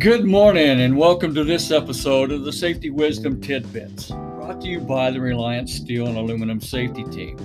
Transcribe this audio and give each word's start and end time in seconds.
Good 0.00 0.24
morning, 0.24 0.80
and 0.80 0.96
welcome 0.96 1.34
to 1.34 1.44
this 1.44 1.70
episode 1.70 2.32
of 2.32 2.42
the 2.44 2.52
Safety 2.54 2.88
Wisdom 2.88 3.38
Tidbits, 3.38 4.08
brought 4.08 4.62
to 4.62 4.66
you 4.66 4.80
by 4.80 5.10
the 5.10 5.20
Reliance 5.20 5.74
Steel 5.74 6.06
and 6.06 6.16
Aluminum 6.16 6.58
Safety 6.58 7.04
Team. 7.04 7.36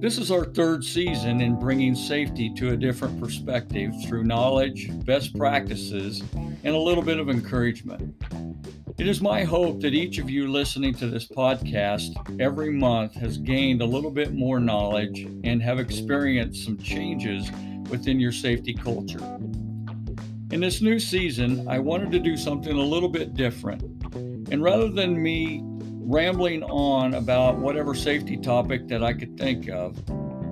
This 0.00 0.18
is 0.18 0.32
our 0.32 0.46
third 0.46 0.82
season 0.82 1.40
in 1.40 1.60
bringing 1.60 1.94
safety 1.94 2.52
to 2.56 2.70
a 2.70 2.76
different 2.76 3.20
perspective 3.20 3.92
through 4.04 4.24
knowledge, 4.24 4.90
best 5.04 5.36
practices, 5.36 6.24
and 6.34 6.74
a 6.74 6.76
little 6.76 7.04
bit 7.04 7.20
of 7.20 7.30
encouragement. 7.30 8.20
It 8.98 9.06
is 9.06 9.22
my 9.22 9.44
hope 9.44 9.80
that 9.82 9.94
each 9.94 10.18
of 10.18 10.28
you 10.28 10.50
listening 10.50 10.94
to 10.94 11.06
this 11.06 11.28
podcast 11.28 12.40
every 12.40 12.72
month 12.72 13.14
has 13.14 13.38
gained 13.38 13.80
a 13.80 13.86
little 13.86 14.10
bit 14.10 14.34
more 14.34 14.58
knowledge 14.58 15.20
and 15.44 15.62
have 15.62 15.78
experienced 15.78 16.64
some 16.64 16.78
changes 16.78 17.48
within 17.88 18.18
your 18.18 18.32
safety 18.32 18.74
culture. 18.74 19.20
In 20.50 20.58
this 20.58 20.82
new 20.82 20.98
season, 20.98 21.68
I 21.68 21.78
wanted 21.78 22.10
to 22.10 22.18
do 22.18 22.36
something 22.36 22.76
a 22.76 22.82
little 22.82 23.08
bit 23.08 23.34
different. 23.34 23.82
And 24.50 24.60
rather 24.60 24.88
than 24.88 25.22
me 25.22 25.60
rambling 25.62 26.64
on 26.64 27.14
about 27.14 27.58
whatever 27.58 27.94
safety 27.94 28.36
topic 28.36 28.88
that 28.88 29.00
I 29.00 29.12
could 29.12 29.38
think 29.38 29.68
of, 29.68 29.96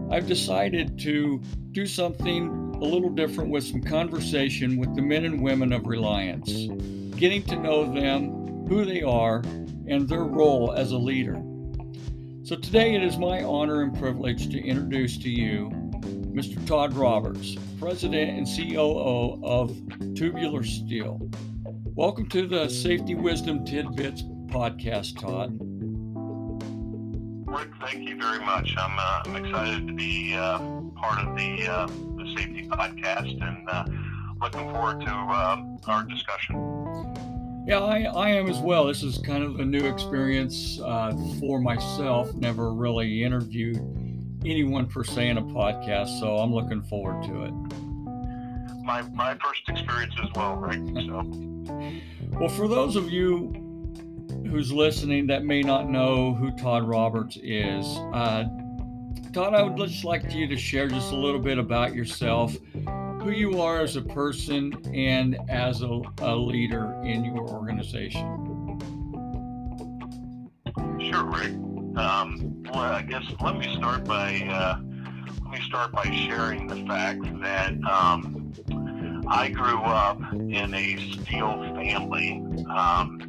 I've 0.08 0.28
decided 0.28 1.00
to 1.00 1.42
do 1.72 1.84
something 1.84 2.48
a 2.76 2.84
little 2.84 3.10
different 3.10 3.50
with 3.50 3.64
some 3.64 3.82
conversation 3.82 4.76
with 4.76 4.94
the 4.94 5.02
men 5.02 5.24
and 5.24 5.42
women 5.42 5.72
of 5.72 5.84
Reliance, 5.84 6.68
getting 7.16 7.42
to 7.42 7.56
know 7.56 7.92
them, 7.92 8.66
who 8.68 8.84
they 8.84 9.02
are, 9.02 9.38
and 9.88 10.08
their 10.08 10.22
role 10.22 10.72
as 10.74 10.92
a 10.92 10.96
leader. 10.96 11.42
So 12.44 12.54
today 12.54 12.94
it 12.94 13.02
is 13.02 13.18
my 13.18 13.42
honor 13.42 13.82
and 13.82 13.98
privilege 13.98 14.48
to 14.50 14.60
introduce 14.60 15.18
to 15.18 15.28
you 15.28 15.72
Mr. 16.38 16.64
Todd 16.68 16.94
Roberts, 16.94 17.56
President 17.80 18.30
and 18.30 18.46
COO 18.46 19.44
of 19.44 19.76
Tubular 20.14 20.62
Steel. 20.62 21.28
Welcome 21.96 22.28
to 22.28 22.46
the 22.46 22.68
Safety 22.68 23.16
Wisdom 23.16 23.64
Tidbits 23.64 24.22
podcast, 24.46 25.20
Todd. 25.20 25.58
Rick, 27.44 27.70
thank 27.80 28.08
you 28.08 28.16
very 28.16 28.38
much. 28.38 28.72
I'm, 28.78 28.96
uh, 28.96 29.22
I'm 29.24 29.44
excited 29.44 29.88
to 29.88 29.92
be 29.92 30.32
uh, 30.34 30.58
part 30.94 31.26
of 31.26 31.36
the, 31.36 31.66
uh, 31.66 31.86
the 31.88 32.32
safety 32.36 32.68
podcast 32.68 33.42
and 33.42 33.68
uh, 33.68 33.84
looking 34.40 34.70
forward 34.70 35.00
to 35.00 35.10
uh, 35.10 35.60
our 35.88 36.04
discussion. 36.04 36.54
Yeah, 37.66 37.80
I, 37.80 38.02
I 38.02 38.28
am 38.28 38.48
as 38.48 38.60
well. 38.60 38.86
This 38.86 39.02
is 39.02 39.18
kind 39.18 39.42
of 39.42 39.58
a 39.58 39.64
new 39.64 39.84
experience 39.92 40.78
uh, 40.84 41.16
for 41.40 41.60
myself. 41.60 42.32
Never 42.34 42.72
really 42.72 43.24
interviewed 43.24 44.07
anyone 44.44 44.86
per 44.86 45.04
se 45.04 45.28
in 45.28 45.38
a 45.38 45.42
podcast, 45.42 46.20
so 46.20 46.36
I'm 46.36 46.52
looking 46.52 46.82
forward 46.82 47.22
to 47.24 47.44
it. 47.44 47.52
My, 48.82 49.02
my 49.12 49.36
first 49.44 49.68
experience 49.68 50.14
as 50.22 50.28
well, 50.34 50.56
right? 50.56 50.80
So. 51.06 51.22
well, 52.38 52.48
for 52.48 52.68
those 52.68 52.96
of 52.96 53.10
you 53.10 53.52
who's 54.50 54.72
listening 54.72 55.26
that 55.26 55.44
may 55.44 55.62
not 55.62 55.90
know 55.90 56.32
who 56.34 56.50
Todd 56.52 56.88
Roberts 56.88 57.38
is, 57.42 57.86
uh, 58.12 58.44
Todd, 59.32 59.54
I 59.54 59.62
would 59.62 59.76
just 59.76 60.04
like 60.04 60.32
you 60.32 60.46
to 60.46 60.56
share 60.56 60.88
just 60.88 61.12
a 61.12 61.16
little 61.16 61.40
bit 61.40 61.58
about 61.58 61.94
yourself, 61.94 62.56
who 63.20 63.30
you 63.30 63.60
are 63.60 63.80
as 63.80 63.96
a 63.96 64.02
person 64.02 64.72
and 64.94 65.38
as 65.50 65.82
a, 65.82 66.00
a 66.20 66.34
leader 66.34 66.98
in 67.04 67.24
your 67.24 67.46
organization. 67.48 68.24
Sure, 70.98 71.24
Rick. 71.24 71.52
Um, 71.98 72.57
well, 72.72 72.92
I 72.92 73.02
guess 73.02 73.24
let 73.40 73.56
me 73.56 73.76
start 73.76 74.04
by 74.04 74.40
uh, 74.50 74.78
let 75.44 75.60
me 75.60 75.66
start 75.66 75.92
by 75.92 76.04
sharing 76.04 76.66
the 76.66 76.76
fact 76.86 77.22
that 77.40 77.72
um, 77.84 78.52
I 79.28 79.48
grew 79.48 79.80
up 79.80 80.20
in 80.32 80.74
a 80.74 81.12
steel 81.12 81.62
family. 81.74 82.42
Um, 82.70 83.22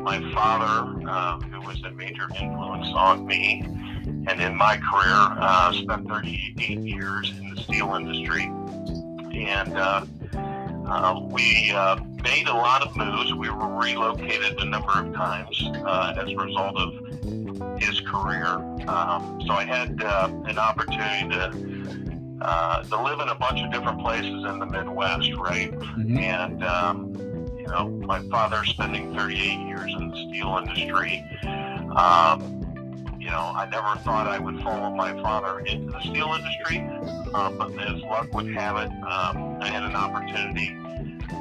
my 0.00 0.18
father, 0.32 1.08
uh, 1.08 1.40
who 1.40 1.60
was 1.60 1.82
a 1.84 1.90
major 1.90 2.28
influence 2.40 2.88
on 2.94 3.26
me 3.26 3.62
and 4.26 4.40
in 4.40 4.56
my 4.56 4.76
career, 4.76 5.38
uh, 5.40 5.72
spent 5.72 6.08
38 6.08 6.78
years 6.80 7.32
in 7.38 7.54
the 7.54 7.62
steel 7.62 7.94
industry, 7.94 8.44
and 9.34 9.76
uh, 9.76 10.04
uh 10.86 11.20
we 11.30 11.70
uh, 11.72 11.96
made 12.22 12.48
a 12.48 12.54
lot 12.54 12.82
of 12.82 12.96
moves. 12.96 13.32
We 13.34 13.50
were 13.50 13.68
relocated 13.68 14.58
a 14.60 14.64
number 14.64 14.92
of 14.92 15.14
times 15.14 15.62
uh, 15.84 16.14
as 16.18 16.30
a 16.30 16.36
result 16.36 16.76
of 16.76 17.80
his 17.80 17.99
career. 18.10 18.56
Um, 18.88 19.40
so 19.46 19.52
I 19.52 19.64
had 19.64 20.02
uh, 20.02 20.30
an 20.46 20.58
opportunity 20.58 21.28
to 21.30 21.80
uh, 22.42 22.82
to 22.84 23.02
live 23.02 23.20
in 23.20 23.28
a 23.28 23.34
bunch 23.34 23.60
of 23.60 23.70
different 23.70 24.00
places 24.00 24.44
in 24.44 24.58
the 24.58 24.66
Midwest, 24.66 25.32
right? 25.34 25.70
Mm-hmm. 25.72 26.18
And 26.18 26.64
um, 26.64 27.14
you 27.58 27.66
know, 27.66 27.88
my 28.06 28.20
father 28.30 28.64
spending 28.64 29.14
38 29.14 29.66
years 29.66 29.94
in 29.94 30.10
the 30.10 30.16
steel 30.28 30.56
industry. 30.56 31.24
Um, 31.94 32.56
you 33.20 33.30
know, 33.30 33.52
I 33.54 33.68
never 33.70 34.00
thought 34.00 34.26
I 34.26 34.38
would 34.38 34.62
follow 34.62 34.90
my 34.94 35.12
father 35.22 35.60
into 35.60 35.92
the 35.92 36.00
steel 36.00 36.34
industry, 36.34 36.88
uh, 37.34 37.50
but 37.50 37.78
as 37.78 38.00
luck 38.02 38.32
would 38.32 38.52
have 38.54 38.78
it, 38.78 38.90
um, 39.04 39.58
I 39.60 39.68
had 39.68 39.82
an 39.82 39.94
opportunity 39.94 40.74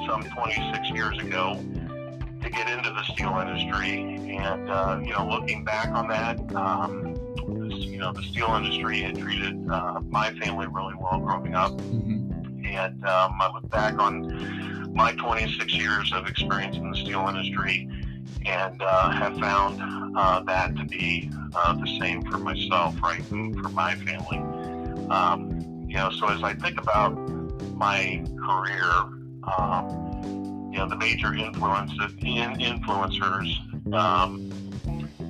some 0.05 0.21
26 0.23 0.89
years 0.89 1.17
ago 1.19 1.57
to 2.49 2.57
get 2.57 2.69
into 2.69 2.89
the 2.89 3.03
steel 3.03 3.37
industry. 3.39 4.01
And, 4.37 4.69
uh, 4.69 4.99
you 5.03 5.13
know, 5.13 5.27
looking 5.27 5.63
back 5.63 5.89
on 5.89 6.07
that, 6.07 6.39
um, 6.55 7.15
you 7.47 7.97
know, 7.97 8.11
the 8.11 8.23
steel 8.23 8.53
industry 8.55 9.01
had 9.01 9.17
treated 9.17 9.69
uh, 9.69 9.99
my 10.09 10.33
family 10.35 10.67
really 10.67 10.95
well 10.99 11.19
growing 11.19 11.55
up. 11.55 11.71
Mm-hmm. 11.71 12.65
And 12.65 13.05
um, 13.05 13.33
I 13.39 13.51
look 13.53 13.69
back 13.69 13.99
on 13.99 14.93
my 14.93 15.13
26 15.13 15.73
years 15.73 16.11
of 16.13 16.27
experience 16.27 16.75
in 16.75 16.91
the 16.91 16.97
steel 16.97 17.25
industry 17.27 17.89
and 18.45 18.81
uh, 18.81 19.11
have 19.11 19.37
found 19.37 19.81
uh, 20.17 20.41
that 20.41 20.75
to 20.75 20.85
be 20.85 21.29
uh, 21.55 21.73
the 21.73 21.99
same 21.99 22.21
for 22.23 22.37
myself, 22.37 22.95
right, 23.01 23.23
and 23.31 23.55
for 23.55 23.69
my 23.69 23.95
family. 23.95 24.37
Um, 25.09 25.85
you 25.87 25.95
know, 25.95 26.09
so 26.11 26.27
as 26.27 26.43
I 26.43 26.53
think 26.53 26.79
about 26.79 27.11
my 27.75 28.23
career, 28.45 28.91
um, 29.57 30.08
you 30.71 30.77
know, 30.77 30.87
the 30.87 30.95
major 30.95 31.33
influence 31.33 31.91
in 32.19 32.53
influencers 32.59 33.93
um, 33.93 34.51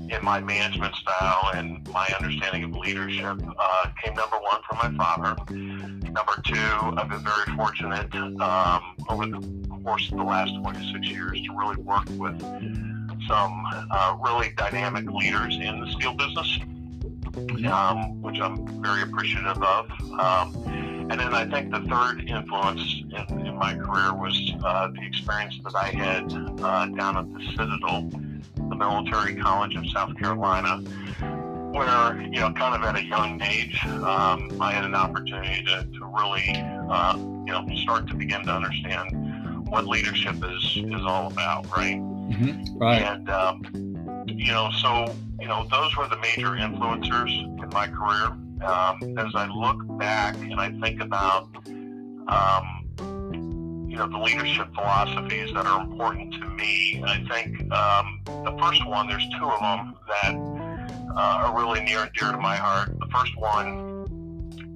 in 0.09 0.23
my 0.23 0.39
management 0.39 0.93
style 0.95 1.51
and 1.53 1.87
my 1.93 2.07
understanding 2.19 2.63
of 2.63 2.75
leadership 2.75 3.39
uh, 3.57 3.85
came 4.03 4.13
number 4.15 4.37
one 4.37 4.61
from 4.67 4.77
my 4.77 5.03
father. 5.03 5.35
Number 5.51 6.41
two, 6.43 6.55
I've 6.55 7.09
been 7.09 7.23
very 7.23 7.55
fortunate 7.55 8.13
um, 8.41 8.95
over 9.07 9.25
the 9.27 9.69
course 9.83 10.11
of 10.11 10.17
the 10.17 10.23
last 10.23 10.53
26 10.61 11.07
years 11.07 11.41
to 11.41 11.57
really 11.57 11.77
work 11.77 12.05
with 12.17 12.39
some 13.27 13.63
uh, 13.91 14.17
really 14.21 14.49
dynamic 14.57 15.09
leaders 15.09 15.55
in 15.55 15.79
the 15.79 15.91
steel 15.91 16.13
business, 16.15 16.59
um, 17.71 18.21
which 18.21 18.39
I'm 18.39 18.81
very 18.81 19.03
appreciative 19.03 19.61
of. 19.61 19.89
Um, 20.19 20.55
and 21.09 21.19
then 21.19 21.33
I 21.33 21.45
think 21.45 21.71
the 21.71 21.81
third 21.81 22.27
influence 22.27 22.98
in, 23.29 23.47
in 23.47 23.57
my 23.57 23.73
career 23.73 24.13
was 24.13 24.53
uh, 24.63 24.87
the 24.87 25.05
experience 25.05 25.59
that 25.63 25.75
I 25.75 25.89
had 25.89 26.31
uh, 26.61 26.85
down 26.87 27.17
at 27.17 27.33
the 27.33 27.45
Citadel, 27.51 28.09
the 28.69 28.75
military 28.75 29.35
college 29.35 29.75
of 29.75 29.87
South 29.89 30.17
Carolina, 30.17 30.77
where, 31.71 32.21
you 32.21 32.39
know, 32.39 32.51
kind 32.53 32.75
of 32.75 32.83
at 32.83 32.95
a 32.95 33.03
young 33.03 33.41
age, 33.41 33.85
um, 33.85 34.49
I 34.59 34.71
had 34.71 34.85
an 34.85 34.95
opportunity 34.95 35.63
to, 35.65 35.87
to 35.99 36.05
really, 36.05 36.51
uh, 36.89 37.15
you 37.17 37.53
know, 37.53 37.65
start 37.83 38.07
to 38.07 38.15
begin 38.15 38.43
to 38.45 38.51
understand 38.51 39.67
what 39.69 39.85
leadership 39.85 40.35
is, 40.43 40.77
is 40.77 41.05
all 41.05 41.27
about, 41.31 41.65
right? 41.77 41.97
Mm-hmm. 41.97 42.77
Right. 42.77 43.01
And, 43.03 43.29
um, 43.29 43.61
you 44.27 44.51
know, 44.51 44.69
so, 44.81 45.15
you 45.39 45.47
know, 45.47 45.67
those 45.69 45.95
were 45.95 46.07
the 46.07 46.17
major 46.17 46.49
influencers 46.49 47.31
in 47.43 47.69
my 47.71 47.87
career 47.87 48.35
um, 48.65 49.17
as 49.17 49.33
I 49.35 49.47
look 49.47 49.97
back 49.97 50.35
and 50.35 50.59
I 50.59 50.71
think 50.81 51.01
about, 51.01 51.49
um, 52.27 52.78
know, 53.99 54.07
the 54.07 54.17
leadership 54.17 54.73
philosophies 54.73 55.53
that 55.53 55.65
are 55.65 55.81
important 55.81 56.33
to 56.33 56.47
me, 56.49 57.03
I 57.05 57.23
think 57.29 57.71
um, 57.71 58.21
the 58.25 58.57
first 58.59 58.85
one, 58.87 59.07
there's 59.07 59.27
two 59.37 59.45
of 59.45 59.59
them 59.59 59.95
that 60.07 60.35
uh, 61.15 61.45
are 61.45 61.57
really 61.57 61.81
near 61.81 62.03
and 62.03 62.11
dear 62.13 62.31
to 62.31 62.37
my 62.37 62.55
heart. 62.55 62.97
The 62.99 63.07
first 63.07 63.35
one, 63.37 63.67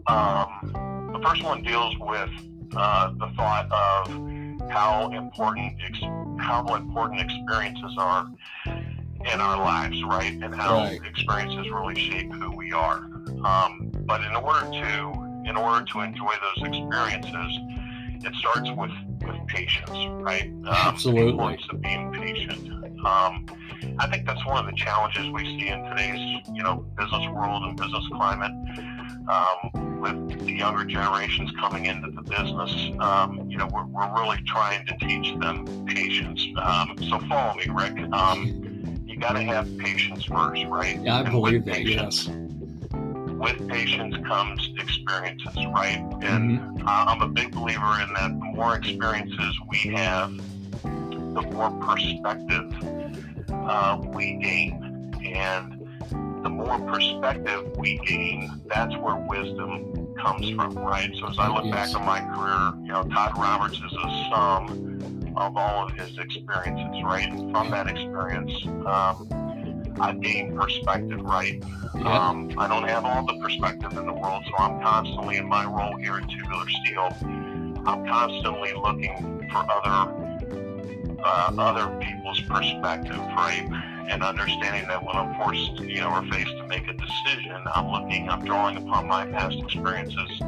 um, 0.07 1.09
the 1.13 1.19
first 1.23 1.43
one 1.43 1.63
deals 1.63 1.95
with 1.99 2.29
uh, 2.75 3.11
the 3.17 3.31
thought 3.35 3.71
of 3.71 4.69
how 4.69 5.11
important 5.11 5.77
ex- 5.85 5.99
how 6.39 6.75
important 6.75 7.21
experiences 7.21 7.95
are 7.97 8.27
in 8.65 9.39
our 9.39 9.57
lives, 9.57 10.03
right? 10.03 10.33
And 10.33 10.53
how 10.53 10.79
right. 10.79 10.99
experiences 11.05 11.71
really 11.71 11.95
shape 11.95 12.31
who 12.33 12.51
we 12.51 12.73
are. 12.73 12.97
Um, 13.45 13.91
but 14.05 14.21
in 14.21 14.35
order 14.35 14.69
to 14.69 15.23
in 15.45 15.55
order 15.55 15.85
to 15.85 15.99
enjoy 15.99 16.33
those 16.41 16.67
experiences, 16.67 17.59
it 18.25 18.33
starts 18.35 18.69
with 18.71 18.91
with 19.21 19.47
patience, 19.47 19.89
right? 20.23 20.43
Um, 20.45 20.67
Absolutely. 20.67 21.23
The 21.23 21.29
importance 21.29 21.63
of 21.69 21.81
being 21.81 22.11
patient. 22.13 22.69
Um, 23.05 23.45
I 23.99 24.07
think 24.09 24.25
that's 24.25 24.45
one 24.45 24.65
of 24.65 24.71
the 24.71 24.77
challenges 24.77 25.29
we 25.29 25.43
see 25.59 25.67
in 25.67 25.83
today's 25.83 26.41
you 26.53 26.63
know 26.63 26.85
business 26.97 27.27
world 27.33 27.63
and 27.63 27.77
business 27.77 28.05
climate. 28.11 28.51
Um, 29.29 30.01
with 30.01 30.45
the 30.45 30.51
younger 30.51 30.83
generations 30.83 31.49
coming 31.57 31.85
into 31.85 32.11
the 32.11 32.21
business, 32.23 32.91
um, 32.99 33.49
you 33.49 33.57
know, 33.57 33.67
we're, 33.73 33.85
we're 33.85 34.13
really 34.13 34.37
trying 34.45 34.85
to 34.85 34.97
teach 34.97 35.39
them 35.39 35.65
patience. 35.87 36.45
Um, 36.61 36.97
so 37.09 37.19
follow 37.29 37.55
me, 37.55 37.67
Rick. 37.69 37.97
Um, 38.11 39.01
you 39.05 39.17
got 39.17 39.33
to 39.33 39.43
have 39.43 39.77
patience 39.77 40.25
first, 40.25 40.65
right? 40.65 40.99
Yeah, 41.01 41.15
I 41.15 41.19
And 41.21 41.31
believe 41.31 41.63
that. 41.63 41.75
patience, 41.75 42.27
Yes. 42.27 42.37
With 43.43 43.67
patience 43.69 44.15
comes 44.25 44.69
experiences, 44.79 45.53
right? 45.75 45.99
And 46.21 46.61
Mhm. 46.61 46.87
I- 46.87 47.03
I'm 47.09 47.21
a 47.21 47.27
big 47.27 47.51
believer 47.51 47.99
in 48.01 48.13
that 48.13 48.29
the 48.39 48.45
more 48.55 48.75
experiences 48.77 49.59
we 49.69 49.79
have, 49.93 50.31
the 50.81 51.41
more 51.51 51.69
perspective 51.85 52.73
uh, 53.51 53.97
we 54.13 54.37
gain. 54.37 55.11
And 55.25 55.85
the 56.43 56.49
more 56.49 56.79
perspective 56.79 57.65
we 57.77 57.97
gain, 58.05 58.61
that's 58.73 58.95
where 58.97 59.15
wisdom 59.15 60.15
comes 60.23 60.49
from, 60.51 60.75
right? 60.77 61.11
So 61.19 61.27
as 61.27 61.37
I 61.37 61.47
look 61.49 61.65
Yes. 61.65 61.91
back 61.93 61.99
on 62.01 62.05
my 62.05 62.19
career, 62.21 62.73
you 62.81 62.93
know, 62.93 63.03
Todd 63.03 63.37
Roberts 63.37 63.75
is 63.77 63.93
a 63.93 64.29
sum 64.29 65.33
of 65.35 65.57
all 65.57 65.85
of 65.85 65.91
his 65.91 66.17
experiences, 66.17 67.03
right? 67.03 67.27
And 67.29 67.51
from 67.51 67.71
that 67.71 67.87
experience, 67.87 68.51
um, 68.85 69.27
I've 69.99 70.21
gained 70.21 70.57
perspective, 70.57 71.21
right? 71.21 71.63
Yeah. 71.95 72.29
Um, 72.29 72.51
I 72.57 72.67
don't 72.67 72.87
have 72.87 73.05
all 73.05 73.25
the 73.25 73.39
perspective 73.39 73.91
in 73.93 74.05
the 74.05 74.13
world, 74.13 74.43
so 74.47 74.53
I'm 74.57 74.81
constantly 74.81 75.37
in 75.37 75.47
my 75.47 75.65
role 75.65 75.95
here 75.97 76.15
at 76.15 76.29
Tubular 76.29 76.65
Steel. 76.69 77.09
I'm 77.85 78.05
constantly 78.05 78.73
looking 78.73 79.47
for 79.51 79.65
other 79.69 80.23
uh, 81.23 81.53
other 81.57 81.97
people's 81.99 82.41
perspective, 82.41 83.17
right? 83.17 83.67
And 84.09 84.23
understanding 84.23 84.87
that 84.89 85.01
when 85.01 85.15
I'm 85.15 85.33
forced, 85.35 85.79
you 85.79 86.01
know, 86.01 86.09
or 86.09 86.25
faced 86.25 86.51
to 86.57 86.67
make 86.67 86.87
a 86.87 86.93
decision, 86.93 87.55
I'm 87.73 87.89
looking, 87.89 88.29
I'm 88.29 88.43
drawing 88.43 88.77
upon 88.77 89.07
my 89.07 89.25
past 89.27 89.57
experiences, 89.59 90.41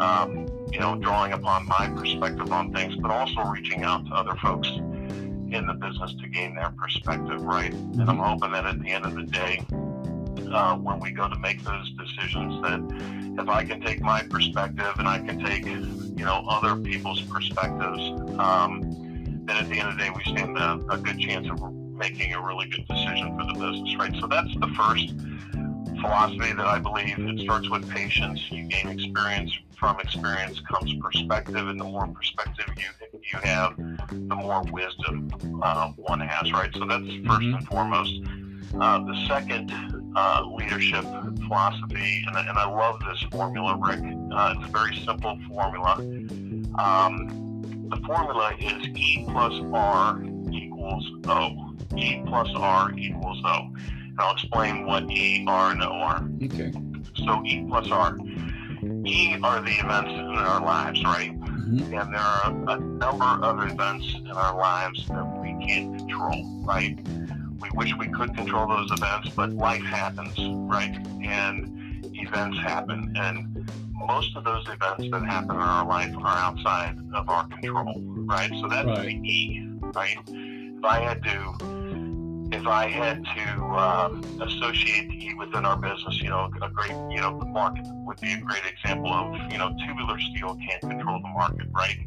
um, 0.00 0.46
you 0.72 0.78
know, 0.78 0.96
drawing 0.96 1.32
upon 1.32 1.66
my 1.66 1.88
perspective 1.96 2.52
on 2.52 2.72
things, 2.72 2.94
but 2.96 3.10
also 3.10 3.42
reaching 3.42 3.82
out 3.82 4.06
to 4.06 4.14
other 4.14 4.36
folks 4.36 4.68
in 5.50 5.66
the 5.66 5.74
business 5.74 6.14
to 6.20 6.28
gain 6.28 6.54
their 6.54 6.70
perspective, 6.70 7.42
right? 7.42 7.72
And 7.72 8.08
I'm 8.08 8.18
hoping 8.18 8.52
that 8.52 8.66
at 8.66 8.80
the 8.80 8.90
end 8.90 9.04
of 9.06 9.14
the 9.14 9.22
day, 9.22 9.64
uh, 10.52 10.76
when 10.76 11.00
we 11.00 11.10
go 11.10 11.28
to 11.28 11.38
make 11.38 11.62
those 11.64 11.90
decisions, 11.92 12.62
that 12.62 13.42
if 13.42 13.48
I 13.48 13.64
can 13.64 13.80
take 13.80 14.00
my 14.00 14.22
perspective 14.22 14.92
and 14.98 15.08
I 15.08 15.18
can 15.18 15.38
take, 15.44 15.64
you 15.64 16.24
know, 16.24 16.44
other 16.48 16.76
people's 16.76 17.22
perspectives, 17.22 18.00
um, 18.38 18.80
then 19.44 19.56
at 19.56 19.68
the 19.68 19.78
end 19.78 19.88
of 19.88 19.98
the 19.98 20.04
day, 20.04 20.10
we 20.10 20.22
stand 20.24 20.56
a, 20.58 20.74
a 20.90 20.98
good 20.98 21.18
chance 21.18 21.48
of 21.48 21.72
making 21.72 22.34
a 22.34 22.40
really 22.40 22.68
good 22.68 22.86
decision 22.86 23.36
for 23.38 23.46
the 23.46 23.54
business, 23.54 23.96
right? 23.96 24.14
So 24.20 24.26
that's 24.26 24.54
the 24.54 24.68
first 24.76 25.14
philosophy 26.00 26.52
that 26.52 26.66
I 26.66 26.78
believe. 26.78 27.18
It 27.18 27.40
starts 27.40 27.68
with 27.68 27.88
patience. 27.90 28.40
You 28.50 28.64
gain 28.64 28.88
experience. 28.88 29.52
From 29.76 30.00
experience 30.00 30.60
comes 30.60 30.92
perspective, 30.94 31.68
and 31.68 31.78
the 31.78 31.84
more 31.84 32.08
perspective 32.08 32.66
you 32.76 33.08
you 33.12 33.37
the 34.10 34.34
more 34.36 34.62
wisdom 34.72 35.30
uh, 35.62 35.88
one 35.96 36.20
has, 36.20 36.52
right? 36.52 36.70
So 36.74 36.84
that's 36.86 37.02
1st 37.04 37.26
Mhm. 37.26 37.56
and 37.58 37.66
foremost. 37.68 38.14
Uh, 38.80 38.98
the 39.04 39.26
second 39.26 39.72
uh, 40.14 40.42
leadership 40.56 41.04
philosophy, 41.46 42.24
and, 42.26 42.36
I- 42.36 42.46
and 42.48 42.58
I 42.58 42.66
love 42.68 43.00
this 43.00 43.22
formula, 43.30 43.76
Rick. 43.80 44.00
Uh, 44.32 44.54
it's 44.56 44.68
a 44.68 44.72
very 44.72 44.94
simple 45.06 45.38
formula. 45.48 45.94
Um, 46.78 47.62
the 47.90 47.96
formula 48.04 48.52
is 48.58 48.86
E 48.88 49.24
plus 49.28 49.54
R 49.72 50.20
equals 50.52 51.06
O. 51.26 51.74
E 51.96 52.22
plus 52.26 52.48
R 52.54 52.92
equals 52.98 53.40
O. 53.44 53.70
And 53.74 54.20
I'll 54.20 54.32
explain 54.34 54.84
what 54.86 55.10
E, 55.10 55.44
R, 55.48 55.70
and 55.72 55.82
O 55.82 55.86
are. 55.92 56.28
Okay. 56.42 56.72
So 57.24 57.42
E 57.46 57.64
plus 57.68 57.90
R. 57.90 58.18
E 59.06 59.36
are 59.42 59.60
the 59.62 59.70
events 59.80 60.10
in 60.10 60.36
our 60.36 60.60
lives, 60.62 61.02
right? 61.04 61.32
Mhm. 61.68 62.00
And 62.00 62.14
there 62.14 62.20
are 62.20 62.50
a 62.76 62.78
number 62.78 63.44
of 63.44 63.70
events 63.70 64.14
in 64.14 64.30
our 64.30 64.56
lives 64.56 65.06
that 65.08 65.24
we 65.42 65.50
can't 65.66 65.98
control, 65.98 66.44
right? 66.64 66.98
We 67.60 67.68
wish 67.74 67.94
we 67.96 68.08
could 68.08 68.34
control 68.34 68.66
those 68.68 68.90
events, 68.90 69.30
but 69.36 69.50
life 69.50 69.82
happens, 69.82 70.34
right? 70.70 70.96
And 71.22 72.06
events 72.14 72.58
happen. 72.58 73.12
And 73.16 73.68
most 73.92 74.34
of 74.36 74.44
those 74.44 74.66
events 74.68 75.04
that 75.10 75.22
happen 75.24 75.56
in 75.56 75.62
our 75.62 75.86
life 75.86 76.14
are 76.16 76.38
outside 76.38 76.96
of 77.14 77.28
our 77.28 77.46
control, 77.48 78.00
right? 78.26 78.50
So 78.60 78.68
that's 78.68 78.86
Right. 78.86 79.06
the 79.22 79.30
E, 79.30 79.68
right? 79.94 80.16
If 80.26 80.84
I 80.84 81.00
had 81.00 81.22
to 81.24 81.78
if 82.50 82.66
I 82.66 82.88
had 82.88 83.22
to 83.36 83.64
um, 83.76 84.24
associate 84.40 85.06
the 85.10 85.26
E 85.26 85.34
within 85.34 85.66
our 85.66 85.76
business, 85.76 86.18
you 86.22 86.30
know, 86.30 86.50
a 86.62 86.70
great, 86.70 86.92
you 87.10 87.20
know, 87.20 87.38
the 87.38 87.44
market 87.44 87.84
would 88.06 88.18
be 88.22 88.32
a 88.32 88.38
great 88.40 88.64
example 88.64 89.12
of, 89.12 89.34
you 89.52 89.58
know, 89.58 89.68
tubular 90.08 90.20
steel 90.20 90.56
can't 90.66 90.80
control 90.80 91.20
the 91.20 91.28
market, 91.28 91.66
right? 91.72 91.98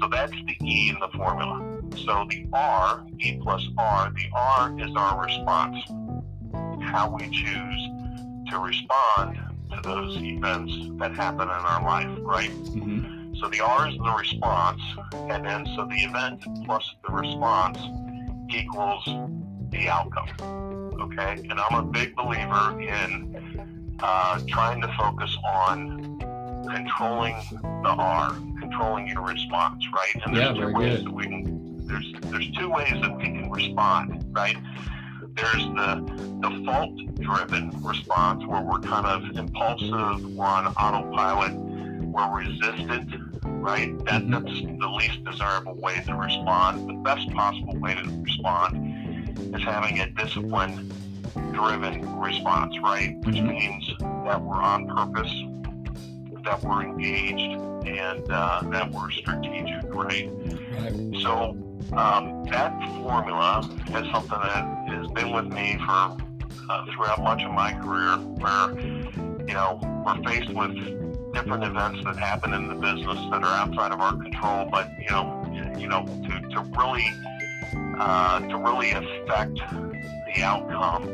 So 0.00 0.08
that's 0.10 0.32
the 0.32 0.56
E 0.62 0.90
in 0.90 0.98
the 1.00 1.08
formula. 1.16 1.80
So 2.04 2.26
the 2.28 2.46
R, 2.52 3.04
E 3.18 3.38
plus 3.42 3.66
R, 3.78 4.12
the 4.14 4.28
R 4.34 4.80
is 4.80 4.90
our 4.96 5.24
response. 5.24 5.78
How 6.82 7.14
we 7.14 7.28
choose 7.30 8.50
to 8.50 8.58
respond 8.58 9.38
to 9.70 9.80
those 9.82 10.16
events 10.18 10.72
that 10.98 11.14
happen 11.14 11.42
in 11.42 11.48
our 11.48 11.82
life, 11.84 12.18
right? 12.22 12.50
Mhm. 12.50 13.38
So 13.40 13.48
the 13.48 13.60
R 13.60 13.88
is 13.88 13.96
the 13.96 14.14
response, 14.18 14.82
and 15.12 15.44
then 15.44 15.66
so 15.74 15.86
the 15.86 16.04
event 16.04 16.44
plus 16.64 16.94
the 17.04 17.12
response 17.12 17.78
equals 18.50 19.04
the 19.70 19.88
outcome. 19.88 20.28
Okay, 21.00 21.46
and 21.48 21.58
I'm 21.58 21.78
a 21.78 21.82
big 21.82 22.14
believer 22.14 22.80
in 22.80 23.32
uh, 24.02 24.40
trying 24.48 24.80
to 24.80 24.88
focus 24.98 25.36
on 25.44 26.11
controlling 26.68 27.34
the 27.62 27.88
R, 27.88 28.30
controlling 28.60 29.06
your 29.08 29.22
response, 29.22 29.84
right? 29.94 30.22
And 30.26 30.36
Yeah, 30.36 30.52
there's 30.52 30.58
two 30.58 30.72
ways 30.78 30.96
good. 30.98 31.06
that 31.06 31.12
we 31.12 31.24
can. 31.24 31.86
There's 31.86 32.12
there's 32.30 32.50
two 32.52 32.70
ways 32.70 32.92
that 33.02 33.16
we 33.16 33.24
can 33.24 33.50
respond, 33.50 34.24
right? 34.30 34.56
There's 35.34 35.64
the 35.64 36.38
default-driven 36.42 37.82
response 37.82 38.46
where 38.46 38.60
we're 38.62 38.80
kind 38.80 39.06
of 39.06 39.36
impulsive, 39.36 40.24
we're 40.34 40.44
on 40.44 40.66
autopilot, 40.68 41.52
we're 41.54 42.30
resistant, 42.38 43.10
right? 43.44 43.96
That, 44.04 44.22
Mhm. 44.22 44.30
That's 44.30 44.78
the 44.80 44.88
least 44.88 45.24
desirable 45.24 45.74
way 45.74 46.00
to 46.06 46.14
respond. 46.14 46.88
The 46.88 46.94
best 46.94 47.30
possible 47.32 47.76
way 47.78 47.94
to 47.94 48.22
respond 48.22 49.54
is 49.54 49.62
having 49.62 50.00
a 50.00 50.06
discipline 50.10 50.90
driven 51.52 52.18
response, 52.18 52.74
right? 52.82 53.16
Which 53.24 53.36
Mhm. 53.36 53.48
means 53.48 53.90
that 53.98 54.40
we're 54.40 54.62
on 54.62 54.86
purpose, 54.88 55.32
that 56.44 56.62
we're 56.62 56.82
engaged, 56.82 57.60
and 57.86 58.30
uh, 58.30 58.62
that 58.70 58.90
we're 58.90 59.10
strategic, 59.10 59.82
right? 59.94 60.30
Right. 60.78 61.22
So 61.22 61.56
um, 61.92 62.44
that 62.50 62.72
formula 63.02 63.68
is 63.88 64.10
something 64.12 64.30
that 64.30 64.88
has 64.88 65.06
been 65.08 65.32
with 65.32 65.46
me 65.46 65.78
for 65.84 66.16
uh, 66.70 66.86
throughout 66.94 67.22
much 67.22 67.42
of 67.42 67.52
my 67.52 67.72
career, 67.72 68.16
where 68.16 68.80
you 69.46 69.54
know 69.54 69.80
we're 70.04 70.22
faced 70.22 70.50
with 70.50 70.74
different 71.32 71.64
events 71.64 72.04
that 72.04 72.16
happen 72.16 72.52
in 72.52 72.68
the 72.68 72.74
business 72.74 73.18
that 73.30 73.42
are 73.42 73.56
outside 73.56 73.92
of 73.92 74.00
our 74.00 74.16
control, 74.16 74.68
but 74.70 74.90
you 74.98 75.10
know, 75.10 75.74
you 75.78 75.88
know, 75.88 76.04
to, 76.04 76.48
to 76.50 76.60
really 76.78 77.06
uh, 77.98 78.40
to 78.40 78.56
really 78.58 78.90
affect 78.90 79.58
the 80.34 80.42
outcome, 80.42 81.04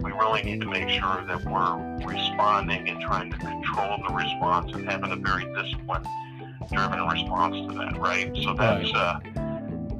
we 0.00 0.12
really 0.12 0.42
need 0.42 0.60
to 0.60 0.66
make 0.68 0.88
sure 0.88 1.24
that 1.26 1.44
we're 1.44 2.06
responding 2.06 2.88
and 2.88 3.00
trying 3.00 3.30
to 3.30 3.36
control 3.38 3.98
the 4.06 4.14
response 4.14 4.72
and 4.72 4.88
having 4.90 5.12
a 5.12 5.16
very 5.16 5.44
disciplined 5.54 6.06
driven 6.72 7.06
response 7.06 7.56
to 7.70 7.78
that, 7.78 7.96
right? 7.98 8.34
So 8.42 8.54
that's 8.54 8.92
uh, 8.92 9.20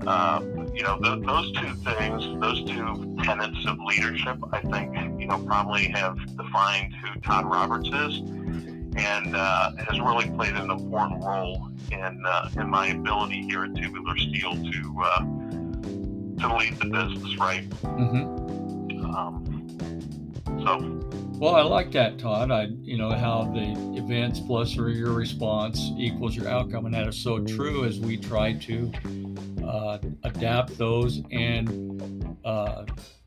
uh, 0.06 0.40
you 0.74 0.82
know 0.82 0.98
th- 0.98 1.24
those 1.26 1.52
two 1.52 1.74
things, 1.84 2.40
those 2.40 2.62
two 2.64 3.16
tenets 3.22 3.64
of 3.66 3.78
leadership, 3.80 4.38
I 4.52 4.60
think 4.60 4.94
you 5.20 5.26
know 5.26 5.38
probably 5.46 5.88
have 5.88 6.16
defined 6.36 6.94
who 6.94 7.20
Todd 7.20 7.44
Roberts 7.46 7.88
is, 7.88 8.18
and 8.96 9.34
uh, 9.36 9.72
has 9.88 10.00
really 10.00 10.30
played 10.30 10.54
an 10.54 10.70
important 10.70 11.22
role 11.24 11.68
in 11.90 12.22
uh, 12.26 12.50
in 12.56 12.68
my 12.70 12.88
ability 12.88 13.42
here 13.42 13.64
at 13.64 13.74
Tubular 13.74 14.16
Steel 14.16 14.52
to 14.54 15.02
uh, 15.04 15.20
to 16.40 16.56
lead 16.56 16.78
the 16.80 16.86
business, 16.90 17.36
right? 17.38 17.68
Mhm. 17.82 18.45
Um, 19.16 19.66
so 20.62 21.00
Well, 21.38 21.54
I 21.54 21.62
like 21.62 21.90
that, 21.92 22.18
Todd. 22.18 22.50
I, 22.50 22.64
you 22.82 22.98
know, 22.98 23.10
how 23.10 23.44
the 23.44 23.72
events 23.96 24.40
plus 24.40 24.76
or 24.76 24.90
your 24.90 25.12
response 25.12 25.90
equals 25.96 26.36
your 26.36 26.48
outcome, 26.48 26.84
and 26.84 26.94
that 26.94 27.08
is 27.08 27.16
so 27.16 27.42
true 27.44 27.84
as 27.84 27.98
we 27.98 28.18
try 28.18 28.52
to 28.52 28.92
uh, 29.66 29.98
adapt 30.24 30.76
those 30.76 31.22
and 31.30 32.36
uh, 32.44 32.84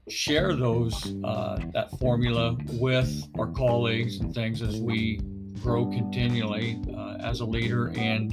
share 0.09 0.55
those 0.55 1.15
uh, 1.23 1.59
that 1.73 1.89
formula 1.99 2.55
with 2.73 3.27
our 3.39 3.47
colleagues 3.47 4.19
and 4.19 4.33
things 4.33 4.61
as 4.61 4.79
we 4.79 5.19
grow 5.61 5.87
continually 5.87 6.81
uh, 6.95 7.17
as 7.19 7.41
a 7.41 7.45
leader 7.45 7.87
and 7.95 8.31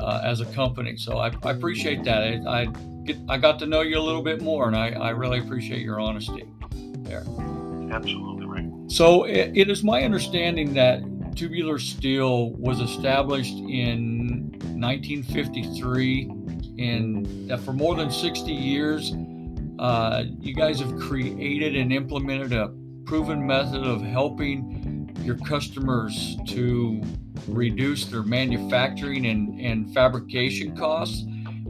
uh, 0.00 0.20
as 0.24 0.40
a 0.40 0.46
company. 0.46 0.96
So 0.96 1.18
I, 1.18 1.30
I 1.44 1.52
appreciate 1.52 2.02
that. 2.04 2.22
I, 2.22 2.62
I 2.62 2.64
get 3.04 3.16
I 3.28 3.38
got 3.38 3.60
to 3.60 3.66
know 3.66 3.82
you 3.82 3.96
a 3.96 4.02
little 4.02 4.22
bit 4.22 4.42
more, 4.42 4.66
and 4.66 4.76
I, 4.76 4.90
I 4.90 5.10
really 5.10 5.38
appreciate 5.38 5.82
your 5.82 6.00
honesty 6.00 6.44
there. 7.08 7.24
absolutely 7.92 8.46
right. 8.46 8.66
So 8.88 9.24
it, 9.24 9.52
it 9.54 9.70
is 9.70 9.82
my 9.82 10.02
understanding 10.02 10.74
that 10.74 11.02
Tubular 11.36 11.78
Steel 11.78 12.50
was 12.52 12.80
established 12.80 13.54
in 13.54 14.52
1953, 14.80 16.30
and 16.78 17.60
for 17.62 17.72
more 17.72 17.94
than 17.94 18.10
60 18.10 18.52
years, 18.52 19.12
uh, 19.78 20.24
you 20.40 20.54
guys 20.54 20.80
have 20.80 20.96
created 20.98 21.76
and 21.76 21.92
implemented 21.92 22.52
a 22.52 22.72
proven 23.04 23.46
method 23.46 23.82
of 23.82 24.00
helping 24.00 25.14
your 25.22 25.36
customers 25.38 26.36
to 26.46 27.02
reduce 27.48 28.06
their 28.06 28.22
manufacturing 28.22 29.26
and, 29.26 29.60
and 29.60 29.92
fabrication 29.92 30.76
costs. 30.76 31.24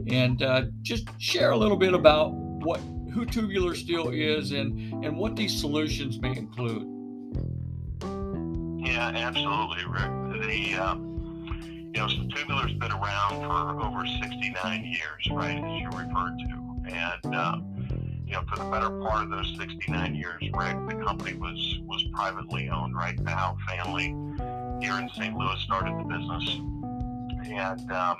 And 0.07 0.41
uh, 0.41 0.63
just 0.81 1.07
share 1.17 1.51
a 1.51 1.57
little 1.57 1.75
bit 1.75 1.93
about 1.93 2.31
what 2.31 2.79
who 3.17 3.25
Tubular 3.25 3.73
Steel 3.73 4.09
is 4.09 4.51
and, 4.51 5.03
and 5.03 5.17
what 5.17 5.35
these 5.35 5.59
solutions 5.59 6.21
may 6.21 6.37
include. 6.37 6.85
Yeah, 8.85 9.11
absolutely, 9.15 9.83
Rick. 9.85 10.43
The 10.43 10.75
um, 10.75 11.89
you 11.95 11.99
know, 11.99 12.07
so 12.07 12.27
Tubular's 12.29 12.73
been 12.73 12.91
around 12.91 13.41
for 13.41 13.83
over 13.83 14.05
69 14.05 14.85
years, 14.85 15.31
right, 15.31 15.57
as 15.57 15.81
you 15.81 15.89
referred 15.97 16.37
to, 16.37 16.93
and 16.93 17.35
um, 17.35 18.23
you 18.23 18.33
know, 18.33 18.43
for 18.47 18.63
the 18.63 18.69
better 18.69 18.91
part 19.01 19.23
of 19.23 19.31
those 19.31 19.55
69 19.57 20.13
years, 20.13 20.39
Rick, 20.53 20.77
the 20.87 21.03
company 21.03 21.33
was 21.33 21.79
was 21.85 22.03
privately 22.13 22.69
owned. 22.69 22.95
Right, 22.95 23.17
the 23.17 23.31
Howe 23.31 23.57
family 23.67 24.15
here 24.79 24.99
in 24.99 25.09
St. 25.15 25.35
Louis 25.35 25.59
started 25.61 25.97
the 25.97 26.03
business, 26.03 26.49
and 27.47 27.91
um, 27.91 28.17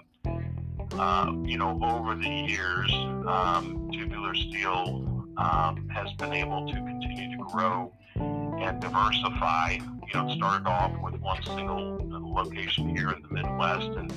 uh, 0.93 1.31
you 1.43 1.57
know, 1.57 1.79
over 1.83 2.15
the 2.15 2.29
years, 2.29 2.91
um, 3.27 3.86
Steel 4.35 5.27
um, 5.37 5.89
has 5.89 6.11
been 6.13 6.33
able 6.33 6.67
to 6.67 6.73
continue 6.73 7.37
to 7.37 7.43
grow 7.51 7.93
and 8.15 8.81
diversify. 8.81 9.73
You 9.73 10.13
know, 10.13 10.29
it 10.29 10.37
started 10.37 10.67
off 10.67 10.91
with 11.01 11.19
one 11.21 11.41
single 11.43 11.99
location 12.01 12.95
here 12.95 13.11
in 13.11 13.21
the 13.21 13.29
Midwest, 13.29 13.97
and 13.97 14.11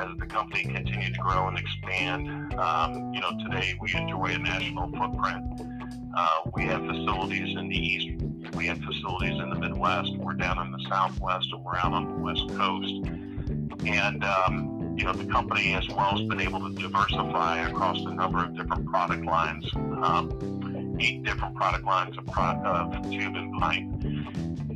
as 0.00 0.08
the 0.18 0.26
company 0.26 0.64
continued 0.64 1.14
to 1.14 1.20
grow 1.20 1.48
and 1.48 1.58
expand, 1.58 2.54
um, 2.54 3.12
you 3.12 3.20
know, 3.20 3.30
today 3.44 3.76
we 3.80 3.94
enjoy 3.94 4.26
a 4.26 4.38
national 4.38 4.90
footprint. 4.90 5.62
Uh, 6.16 6.50
we 6.54 6.64
have 6.64 6.84
facilities 6.84 7.56
in 7.56 7.68
the 7.68 7.76
east, 7.76 8.24
we 8.54 8.66
have 8.66 8.78
facilities 8.78 9.40
in 9.40 9.50
the 9.50 9.56
Midwest, 9.56 10.16
we're 10.18 10.34
down 10.34 10.58
in 10.66 10.72
the 10.72 10.84
Southwest, 10.88 11.48
and 11.52 11.64
we're 11.64 11.76
out 11.76 11.92
on 11.92 12.06
the 12.06 12.18
West 12.18 12.48
Coast. 12.56 13.06
And 13.86 14.24
um, 14.24 14.79
you 15.00 15.06
know, 15.06 15.14
the 15.14 15.24
company 15.24 15.72
as 15.72 15.88
well 15.88 16.10
has 16.10 16.20
been 16.28 16.42
able 16.42 16.60
to 16.60 16.74
diversify 16.74 17.66
across 17.66 17.96
a 18.00 18.14
number 18.14 18.44
of 18.44 18.54
different 18.54 18.84
product 18.84 19.24
lines, 19.24 19.64
um, 19.74 20.98
eight 21.00 21.22
different 21.22 21.54
product 21.54 21.86
lines 21.86 22.18
of, 22.18 22.26
pro- 22.26 22.60
of 22.62 22.92
tube 23.10 23.34
and 23.34 23.58
pipe. 23.58 23.82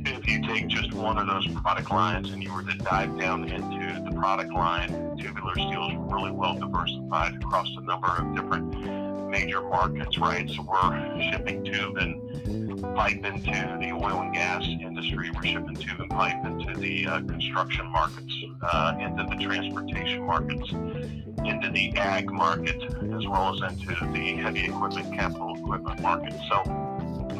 If 0.03 0.27
you 0.27 0.41
take 0.47 0.67
just 0.67 0.93
one 0.93 1.19
of 1.19 1.27
those 1.27 1.47
product 1.61 1.91
lines 1.91 2.31
and 2.31 2.43
you 2.43 2.51
were 2.51 2.63
to 2.63 2.75
dive 2.79 3.19
down 3.19 3.47
into 3.47 4.01
the 4.09 4.15
product 4.15 4.51
line, 4.51 4.89
tubular 5.15 5.53
steel 5.53 5.89
is 5.91 6.11
really 6.11 6.31
well 6.31 6.55
diversified 6.55 7.35
across 7.35 7.67
a 7.77 7.81
number 7.81 8.07
of 8.07 8.35
different 8.35 9.04
major 9.29 9.61
markets, 9.61 10.17
right? 10.17 10.49
So 10.49 10.61
we're 10.63 11.31
shipping 11.31 11.63
tube 11.63 11.97
and 11.97 12.81
pipe 12.95 13.23
into 13.25 13.77
the 13.79 13.91
oil 13.91 14.21
and 14.21 14.33
gas 14.33 14.63
industry. 14.63 15.31
We're 15.31 15.43
shipping 15.43 15.75
tube 15.75 15.99
and 15.99 16.09
pipe 16.09 16.45
into 16.45 16.79
the 16.79 17.07
uh, 17.07 17.19
construction 17.21 17.87
markets, 17.87 18.33
uh, 18.61 18.95
into 18.99 19.25
the 19.29 19.43
transportation 19.43 20.25
markets, 20.25 20.71
into 20.71 21.69
the 21.71 21.93
ag 21.97 22.31
market, 22.31 22.81
as 22.83 23.27
well 23.27 23.53
as 23.53 23.71
into 23.71 24.11
the 24.11 24.35
heavy 24.37 24.65
equipment, 24.65 25.13
capital 25.13 25.55
equipment 25.57 26.01
market. 26.01 26.33
So, 26.49 26.61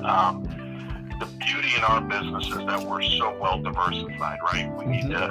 um, 0.03 0.64
the 1.19 1.25
beauty 1.25 1.69
in 1.77 1.83
our 1.83 2.01
business 2.01 2.47
is 2.47 2.65
that 2.65 2.81
we're 2.83 3.01
so 3.01 3.37
well 3.39 3.61
diversified, 3.61 4.39
right? 4.43 4.71
We 4.77 4.85
need 4.85 5.09
to, 5.11 5.25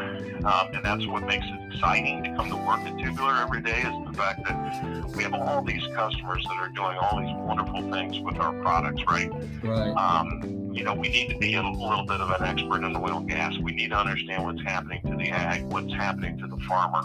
um, 0.46 0.74
and 0.74 0.84
that's 0.84 1.06
what 1.06 1.26
makes 1.26 1.46
it 1.46 1.72
exciting 1.72 2.24
to 2.24 2.34
come 2.36 2.48
to 2.48 2.56
work 2.56 2.80
at 2.80 2.98
Tubular 2.98 3.34
every 3.34 3.60
day 3.60 3.78
is 3.78 4.06
the 4.06 4.12
fact 4.16 4.44
that 4.44 5.10
we 5.16 5.22
have 5.24 5.34
all 5.34 5.62
these 5.62 5.86
customers 5.94 6.44
that 6.44 6.56
are 6.56 6.68
doing 6.68 6.96
all 6.98 7.20
these 7.20 7.34
wonderful 7.36 7.90
things 7.90 8.20
with 8.20 8.38
our 8.38 8.52
products, 8.60 9.02
right? 9.06 9.30
Right. 9.62 9.90
Um, 9.90 10.70
you 10.72 10.84
know, 10.84 10.94
we 10.94 11.08
need 11.08 11.30
to 11.30 11.38
be 11.38 11.54
a 11.54 11.62
little 11.62 12.04
bit 12.04 12.20
of 12.20 12.30
an 12.30 12.42
expert 12.46 12.84
in 12.84 12.96
oil 12.96 13.18
and 13.18 13.28
gas. 13.28 13.56
We 13.58 13.72
need 13.72 13.90
to 13.90 13.98
understand 13.98 14.44
what's 14.44 14.62
happening 14.62 15.00
to 15.02 15.16
the 15.16 15.30
ag, 15.30 15.64
what's 15.64 15.92
happening 15.92 16.38
to 16.38 16.46
the 16.46 16.56
farmer. 16.68 17.02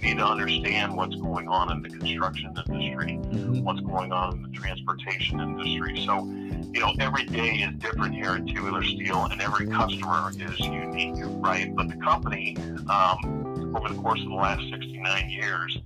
We 0.00 0.08
need 0.08 0.18
to 0.18 0.26
understand 0.26 0.96
what's 0.96 1.14
going 1.16 1.46
on 1.48 1.70
in 1.72 1.82
the 1.82 1.90
construction 1.90 2.54
industry, 2.56 3.18
Mhm. 3.22 3.62
what's 3.62 3.80
going 3.80 4.12
on 4.12 4.34
in 4.34 4.42
the 4.42 4.48
transportation 4.48 5.40
industry. 5.40 6.04
So, 6.06 6.24
you 6.72 6.80
know, 6.80 6.94
every 6.98 7.24
day 7.24 7.56
is 7.56 7.74
different 7.80 8.14
here 8.14 8.30
at 8.30 8.46
Tubular 8.46 8.82
Steel, 8.82 9.28
and 9.30 9.40
every 9.42 9.66
customer 9.66 10.30
is 10.30 10.58
unique, 10.60 11.14
right? 11.42 11.74
But 11.74 11.88
the 11.88 11.96
company, 11.96 12.56
um, 12.88 13.74
over 13.76 13.88
the 13.88 14.00
course 14.00 14.20
of 14.22 14.28
the 14.28 14.34
last 14.34 14.62
69 14.70 15.28
years, 15.28 15.78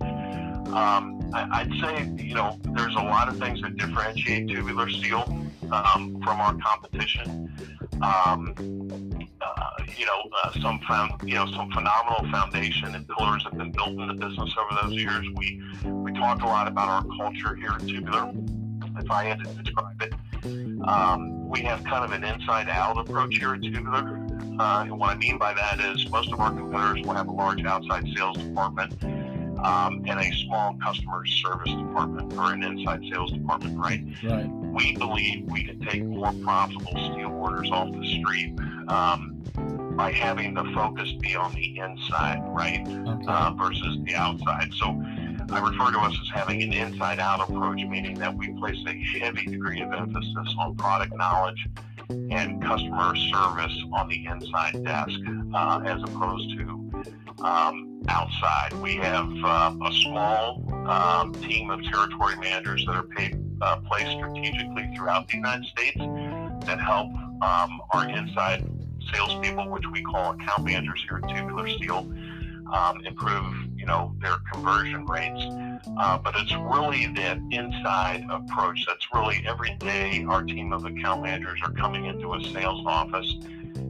um, 0.73 1.21
I, 1.35 1.63
I'd 1.63 1.73
say, 1.83 2.25
you 2.25 2.35
know, 2.35 2.57
there's 2.73 2.95
a 2.95 3.03
lot 3.03 3.29
of 3.29 3.39
things 3.39 3.61
that 3.63 3.77
differentiate 3.77 4.49
Tubular 4.49 4.89
Steel 4.91 5.25
um, 5.73 6.21
from 6.23 6.41
our 6.41 6.55
competition. 6.55 7.51
Uh, 9.57 9.85
you 9.97 10.07
know, 10.07 10.31
uh, 10.43 10.53
some 10.61 10.79
found, 10.81 11.13
you 11.25 11.35
know, 11.35 11.47
some 11.47 11.71
phenomenal 11.71 12.31
foundation 12.31 12.95
and 12.95 13.07
pillars 13.09 13.45
have 13.45 13.57
been 13.57 13.71
built 13.71 13.91
in 13.91 14.09
the 14.09 14.15
business 14.15 14.55
over 14.59 14.81
those 14.83 14.95
years. 14.95 15.27
We 15.37 15.63
we 15.85 16.13
talk 16.13 16.43
a 16.43 16.47
lot 16.47 16.69
about 16.69 16.89
our 16.89 17.05
culture 17.17 17.55
here 17.55 17.71
at 17.71 17.81
Tubular. 17.81 18.33
If 18.99 19.11
I 19.11 19.25
had 19.25 19.39
to 19.45 19.63
describe 19.63 20.03
it, 20.03 20.15
um, 20.87 21.49
we 21.49 21.61
have 21.61 21.83
kind 21.85 22.05
of 22.05 22.13
an 22.13 22.25
inside-out 22.25 22.99
approach 22.99 23.37
here 23.37 23.55
at 23.55 23.63
Tubular. 23.63 24.21
Uh, 24.59 24.83
and 24.83 24.99
what 24.99 25.11
I 25.11 25.17
mean 25.17 25.37
by 25.37 25.53
that 25.55 25.81
is 25.81 26.09
most 26.11 26.33
of 26.33 26.41
our 26.41 26.53
competitors 26.53 27.05
will 27.05 27.15
have 27.15 27.29
a 27.29 27.33
large 27.33 27.65
outside 27.65 28.07
sales 28.17 28.37
department 28.37 28.95
um, 29.65 30.05
and 30.07 30.21
a 30.21 30.31
small 30.45 30.77
customer 30.83 31.25
service 31.27 31.73
department 31.73 32.33
or 32.35 32.53
an 32.53 32.63
inside 32.63 33.03
sales 33.11 33.33
department, 33.33 33.79
right? 33.79 34.05
Right. 34.23 34.47
we 34.47 34.97
believe 34.97 35.45
we 35.47 35.65
can 35.65 35.81
take 35.81 36.05
more 36.05 36.33
profitable 36.43 36.93
steel 36.93 37.33
orders 37.33 37.71
off 37.71 37.93
the 37.93 38.07
street 38.07 38.59
um, 38.89 39.43
by 39.97 40.11
having 40.11 40.55
the 40.55 40.65
focus 40.75 41.13
be 41.21 41.37
on 41.37 41.53
the 41.55 41.79
inside, 41.79 42.43
right, 42.49 42.81
Okay. 42.87 43.25
uh, 43.29 43.53
versus 43.53 43.99
the 44.05 44.15
outside. 44.15 44.73
So 44.75 45.01
I 45.51 45.61
refer 45.61 45.93
to 45.93 45.99
us 46.01 46.17
as 46.21 46.31
having 46.35 46.63
an 46.63 46.73
inside 46.73 47.21
out 47.21 47.49
approach, 47.49 47.79
meaning 47.85 48.15
that 48.19 48.35
we 48.35 48.53
place 48.55 48.79
a 48.87 49.19
heavy 49.19 49.47
degree 49.47 49.83
of 49.83 49.93
emphasis 49.93 50.55
on 50.59 50.75
product 50.77 51.15
knowledge 51.17 51.69
and 52.09 52.63
customer 52.63 53.15
service 53.17 53.77
on 53.93 54.09
the 54.09 54.27
inside 54.27 54.83
desk 54.85 55.19
uh, 55.55 55.81
as 55.85 56.03
opposed 56.03 56.51
to 56.59 57.05
um, 57.43 58.03
outside. 58.09 58.73
We 58.75 58.97
have 58.97 59.31
uh, 59.45 59.75
a 59.85 59.93
small 60.03 60.63
um, 60.89 61.33
team 61.35 61.71
of 61.71 61.83
territory 61.85 62.37
managers 62.37 62.85
that 62.87 62.95
are 62.97 63.05
paid, 63.05 63.39
uh, 63.61 63.77
placed 63.89 64.13
strategically 64.13 64.91
throughout 64.97 65.29
the 65.29 65.37
United 65.37 65.67
States 65.67 65.97
that 66.67 66.81
help 66.81 67.13
um, 67.43 67.81
our 67.93 68.09
inside 68.09 68.65
salespeople, 69.13 69.69
which 69.71 69.85
we 69.91 70.03
call 70.03 70.33
account 70.33 70.65
managers 70.65 71.05
here 71.09 71.21
at 71.23 71.29
Tubular 71.29 71.69
Steel, 71.69 72.13
um, 72.73 73.05
improve 73.05 73.69
you 73.77 73.87
know 73.87 74.15
their 74.21 74.37
conversion 74.53 75.05
rates. 75.07 75.45
Uh, 75.99 76.19
but 76.19 76.35
it's 76.37 76.55
really 76.57 77.07
that 77.09 77.39
inside 77.51 78.25
approach 78.31 78.85
that's 78.87 79.07
really 79.13 79.45
every 79.47 79.75
day 79.77 80.25
our 80.29 80.43
team 80.43 80.73
of 80.73 80.85
account 80.85 81.23
managers 81.23 81.61
are 81.63 81.73
coming 81.73 82.07
into 82.07 82.35
a 82.35 82.43
sales 82.53 82.85
office 82.87 83.37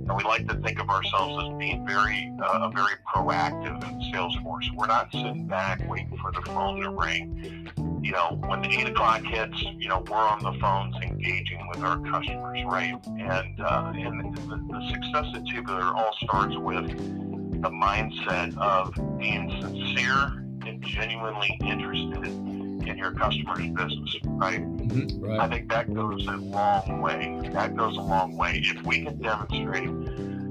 and 0.06 0.16
we 0.16 0.22
like 0.24 0.46
to 0.48 0.54
think 0.56 0.78
of 0.80 0.90
ourselves 0.90 1.44
as 1.44 1.58
being 1.58 1.86
very 1.86 2.32
uh, 2.42 2.68
a 2.68 2.70
very 2.70 2.94
proactive 3.06 4.12
sales 4.12 4.36
force. 4.42 4.68
We're 4.74 4.86
not 4.86 5.10
sitting 5.12 5.46
back 5.46 5.80
waiting 5.88 6.16
for 6.18 6.30
the 6.30 6.42
phone 6.42 6.80
to 6.80 6.90
ring. 6.90 7.70
You 8.04 8.12
know, 8.12 8.38
when 8.46 8.60
the 8.60 8.68
eight 8.68 8.86
o'clock 8.86 9.22
hits, 9.22 9.62
you 9.78 9.88
know 9.88 10.04
we're 10.10 10.18
on 10.18 10.38
the 10.42 10.52
phones 10.60 10.94
engaging 11.02 11.66
with 11.68 11.82
our 11.82 11.98
customers, 12.00 12.62
right? 12.66 12.94
And 13.06 13.60
uh, 13.60 13.92
and 13.96 14.36
the, 14.36 14.56
the 14.68 14.90
success 14.92 15.24
at 15.34 15.46
Tubular 15.46 15.84
all 15.84 16.14
starts 16.22 16.54
with 16.58 16.86
the 17.62 17.70
mindset 17.70 18.54
of 18.58 18.92
being 19.16 19.48
sincere 19.62 20.44
and 20.66 20.82
genuinely 20.82 21.58
interested 21.64 22.26
in 22.26 22.94
your 22.98 23.12
customer's 23.12 23.68
business, 23.68 24.16
right? 24.26 24.60
Mhm. 24.60 25.40
I 25.40 25.48
think 25.48 25.70
that 25.70 25.94
goes 25.94 26.26
a 26.26 26.36
long 26.36 27.00
way. 27.00 27.40
That 27.54 27.74
goes 27.74 27.96
a 27.96 28.02
long 28.02 28.36
way. 28.36 28.60
If 28.62 28.82
we 28.84 29.04
can 29.06 29.16
demonstrate 29.16 29.88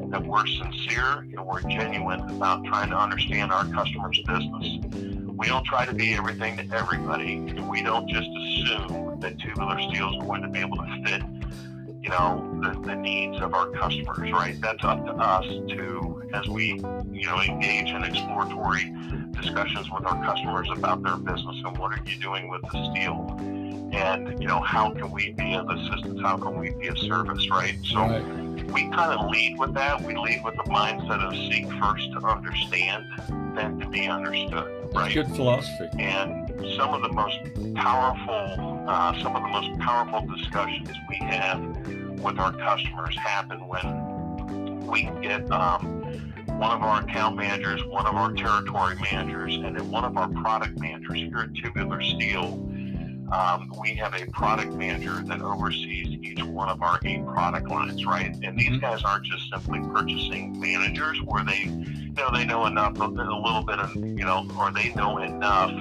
that 0.09 0.25
we're 0.25 0.47
sincere 0.47 1.19
and 1.19 1.45
we're 1.45 1.61
genuine 1.61 2.21
about 2.31 2.65
trying 2.65 2.89
to 2.89 2.97
understand 2.97 3.51
our 3.51 3.65
customer's 3.65 4.19
business, 4.25 5.22
we 5.35 5.47
don't 5.47 5.65
try 5.65 5.85
to 5.85 5.93
be 5.93 6.13
everything 6.13 6.57
to 6.57 6.75
everybody. 6.75 7.39
We 7.39 7.81
don't 7.81 8.07
just 8.09 8.29
assume 8.29 9.19
that 9.19 9.39
tubular 9.39 9.79
steel 9.81 10.13
is 10.13 10.25
going 10.25 10.41
to 10.41 10.47
be 10.47 10.59
able 10.59 10.77
to 10.77 11.03
fit 11.05 11.23
you 12.03 12.09
know, 12.09 12.59
the, 12.61 12.77
the 12.81 12.95
needs 12.95 13.41
of 13.41 13.53
our 13.53 13.69
customers, 13.69 14.29
right? 14.33 14.59
That's 14.59 14.83
up 14.83 15.05
to 15.05 15.13
us 15.13 15.45
to, 15.45 16.29
as 16.33 16.45
we, 16.49 16.73
you 17.11 17.25
know, 17.25 17.39
engage 17.41 17.87
in 17.87 18.03
exploratory 18.03 18.93
discussions 19.31 19.89
with 19.89 20.05
our 20.05 20.21
customers 20.21 20.67
about 20.69 21.01
their 21.01 21.15
business 21.15 21.55
and 21.65 21.77
what 21.77 21.97
are 21.97 22.03
you 22.05 22.19
doing 22.19 22.49
with 22.49 22.61
the 22.63 22.91
steel? 22.91 23.37
And, 23.93 24.37
you 24.41 24.49
know, 24.49 24.59
how 24.59 24.91
can 24.91 25.11
we 25.11 25.31
be 25.31 25.53
of 25.53 25.69
assistance? 25.69 26.19
How 26.21 26.35
can 26.37 26.59
we 26.59 26.71
be 26.71 26.87
of 26.87 26.97
service, 26.97 27.49
right? 27.49 27.77
So 27.85 28.05
we 28.73 28.89
kind 28.89 29.17
of 29.17 29.29
lead 29.29 29.57
with 29.57 29.73
that. 29.75 30.01
We 30.01 30.17
lead 30.17 30.43
with 30.43 30.55
the 30.55 30.63
mindset 30.63 31.21
of 31.21 31.33
seek 31.33 31.71
first 31.81 32.11
to 32.11 32.27
understand, 32.27 33.05
then 33.55 33.79
to 33.79 33.87
be 33.87 34.07
understood, 34.07 34.82
right? 34.93 35.13
Good 35.13 35.27
philosophy. 35.35 35.89
And 35.99 36.49
some 36.75 36.93
of 36.93 37.01
the 37.01 37.11
most 37.11 37.39
powerful, 37.75 38.85
uh, 38.87 39.21
some 39.21 39.35
of 39.35 39.43
the 39.43 39.49
most 39.49 39.79
powerful 39.79 40.25
discussions 40.35 40.89
we 41.09 41.15
have 41.17 41.61
with 42.19 42.39
our 42.39 42.53
customers 42.53 43.17
happen 43.17 43.67
when 43.67 44.85
we 44.87 45.09
get 45.21 45.49
um, 45.51 46.03
one 46.59 46.71
of 46.71 46.83
our 46.83 47.01
account 47.01 47.35
managers, 47.35 47.83
one 47.85 48.05
of 48.05 48.15
our 48.15 48.31
territory 48.33 48.95
managers, 49.11 49.55
and 49.55 49.77
then 49.77 49.89
one 49.89 50.05
of 50.05 50.15
our 50.17 50.29
product 50.29 50.79
managers 50.79 51.17
here 51.17 51.39
at 51.39 51.53
Tubular 51.55 52.01
Steel. 52.01 52.69
Um, 53.31 53.73
we 53.81 53.95
have 53.95 54.13
a 54.13 54.27
product 54.27 54.73
manager 54.73 55.23
that 55.23 55.41
oversees 55.41 56.19
each 56.21 56.43
one 56.43 56.69
of 56.69 56.81
our 56.83 56.99
eight 57.03 57.25
product 57.25 57.67
lines, 57.67 58.05
right? 58.05 58.35
And 58.43 58.57
these 58.57 58.69
mm-hmm. 58.69 58.79
guys 58.79 59.03
aren't 59.03 59.25
just 59.25 59.49
simply 59.49 59.79
purchasing 59.91 60.59
managers 60.59 61.19
where 61.23 61.43
they, 61.43 61.63
know, 62.15 62.31
they 62.31 62.45
know 62.45 62.65
enough, 62.65 62.99
a 62.99 63.05
little 63.05 63.63
bit 63.63 63.79
of, 63.79 63.95
you 63.95 64.25
know, 64.25 64.47
or 64.59 64.71
they 64.71 64.93
know 64.93 65.17
enough 65.17 65.71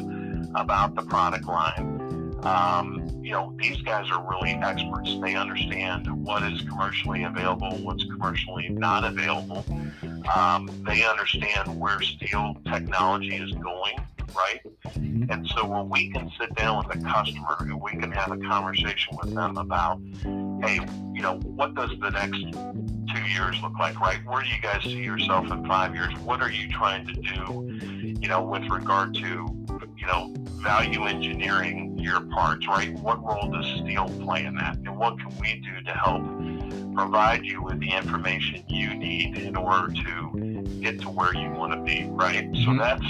about 0.55 0.95
the 0.95 1.03
product 1.03 1.47
line 1.47 2.03
um, 2.45 3.09
you 3.23 3.31
know, 3.31 3.55
these 3.57 3.81
guys 3.83 4.11
are 4.11 4.29
really 4.29 4.51
experts. 4.51 5.17
They 5.21 5.37
understand 5.37 6.09
what 6.25 6.43
is 6.43 6.63
commercially 6.63 7.23
available, 7.23 7.79
what's 7.79 8.05
commercially 8.05 8.69
not 8.69 9.05
available. 9.05 9.65
Um, 10.35 10.69
they 10.87 11.05
understand 11.05 11.79
where 11.79 12.01
steel 12.01 12.57
technology 12.65 13.37
is 13.37 13.53
going, 13.53 13.97
right? 14.37 14.61
Mm-hmm. 14.87 15.31
And 15.31 15.47
so 15.49 15.67
when 15.67 15.89
we 15.89 16.11
can 16.11 16.31
sit 16.39 16.55
down 16.55 16.87
with 16.87 16.97
a 16.97 17.01
customer 17.05 17.57
and 17.61 17.81
we 17.81 17.93
can 17.93 18.11
have 18.13 18.31
a 18.31 18.39
conversation 18.39 19.17
with 19.23 19.35
them 19.35 19.57
about, 19.57 20.01
hey, 20.63 20.81
you 21.13 21.23
know, 21.23 21.39
what 21.45 21.75
does 21.75 21.91
the 22.01 22.11
next 22.11 22.41
two 23.15 23.23
years 23.31 23.61
look 23.63 23.79
like, 23.79 23.99
right? 24.01 24.19
Where 24.27 24.43
do 24.43 24.49
you 24.49 24.61
guys 24.61 24.83
see 24.83 25.03
yourself 25.03 25.51
in 25.51 25.67
five 25.67 25.95
years? 25.95 26.15
What 26.21 26.41
are 26.43 26.51
you 26.51 26.71
trying 26.71 27.07
to 27.09 27.15
do, 27.15 28.17
you 28.21 28.29
know, 28.29 28.43
with 28.43 28.65
regard 28.69 29.15
to 29.15 29.63
you 30.03 30.09
know, 30.09 30.35
value 30.61 31.05
engineering 31.05 31.97
your 31.97 32.21
parts, 32.23 32.67
right? 32.67 32.93
What 32.95 33.25
role 33.25 33.49
does 33.53 33.65
steel 33.81 34.09
play 34.25 34.45
in 34.45 34.57
that? 34.57 34.77
And 34.79 34.99
what 34.99 35.17
can 35.21 35.31
we 35.39 35.61
do 35.61 35.81
to 35.85 35.93
help 35.93 36.25
provide 36.95 37.45
you 37.45 37.63
with 37.63 37.79
the 37.79 37.91
information 37.91 38.65
you 38.67 38.95
need 38.95 39.39
in 39.39 39.55
order 39.55 39.93
to 39.93 40.63
get 40.81 41.01
to 41.03 41.09
where 41.09 41.33
you 41.35 41.51
want 41.53 41.73
to 41.73 41.81
be, 41.83 42.09
right? 42.11 42.51
Mm-hmm. 42.51 42.65
So 42.65 42.77
that's 42.77 43.05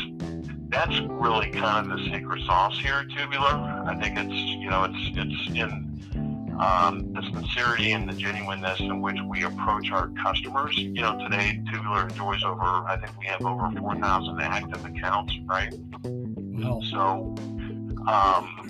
that's 0.72 1.00
really 1.02 1.50
kind 1.50 1.92
of 1.92 1.98
the 1.98 2.10
secret 2.10 2.42
sauce 2.46 2.78
here 2.80 2.94
at 2.94 3.08
Tubular. 3.10 3.84
I 3.86 3.94
think 4.00 4.18
it's 4.18 4.34
you 4.34 4.70
know 4.70 4.84
it's 4.84 4.98
it's 5.14 5.50
in 5.50 5.92
um, 6.58 7.12
the 7.12 7.22
sincerity 7.22 7.92
and 7.92 8.08
the 8.08 8.14
genuineness 8.14 8.80
in 8.80 9.00
which 9.00 9.18
we 9.28 9.42
approach 9.44 9.90
our 9.90 10.10
customers. 10.24 10.76
You 10.76 11.02
know, 11.02 11.18
today 11.18 11.62
Tubular 11.70 12.08
enjoys 12.08 12.42
over 12.42 12.62
I 12.62 12.96
think 12.96 13.18
we 13.18 13.26
have 13.26 13.44
over 13.44 13.70
4,000 13.78 14.40
active 14.40 14.84
accounts, 14.84 15.34
right? 15.46 15.72
So, 16.90 17.34
um, 18.08 18.68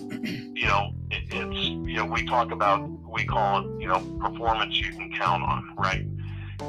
you 0.55 0.67
know, 0.67 0.95
it, 1.11 1.25
it's, 1.31 1.69
you 1.69 1.97
know, 1.97 2.07
we 2.07 2.27
talk 2.27 2.51
about, 2.51 2.89
we 3.09 3.25
call 3.25 3.61
it, 3.61 3.81
you 3.81 3.89
know, 3.89 4.01
performance 4.21 4.75
you 4.79 4.93
can 4.93 5.13
count 5.13 5.43
on, 5.43 5.75
right? 5.77 6.07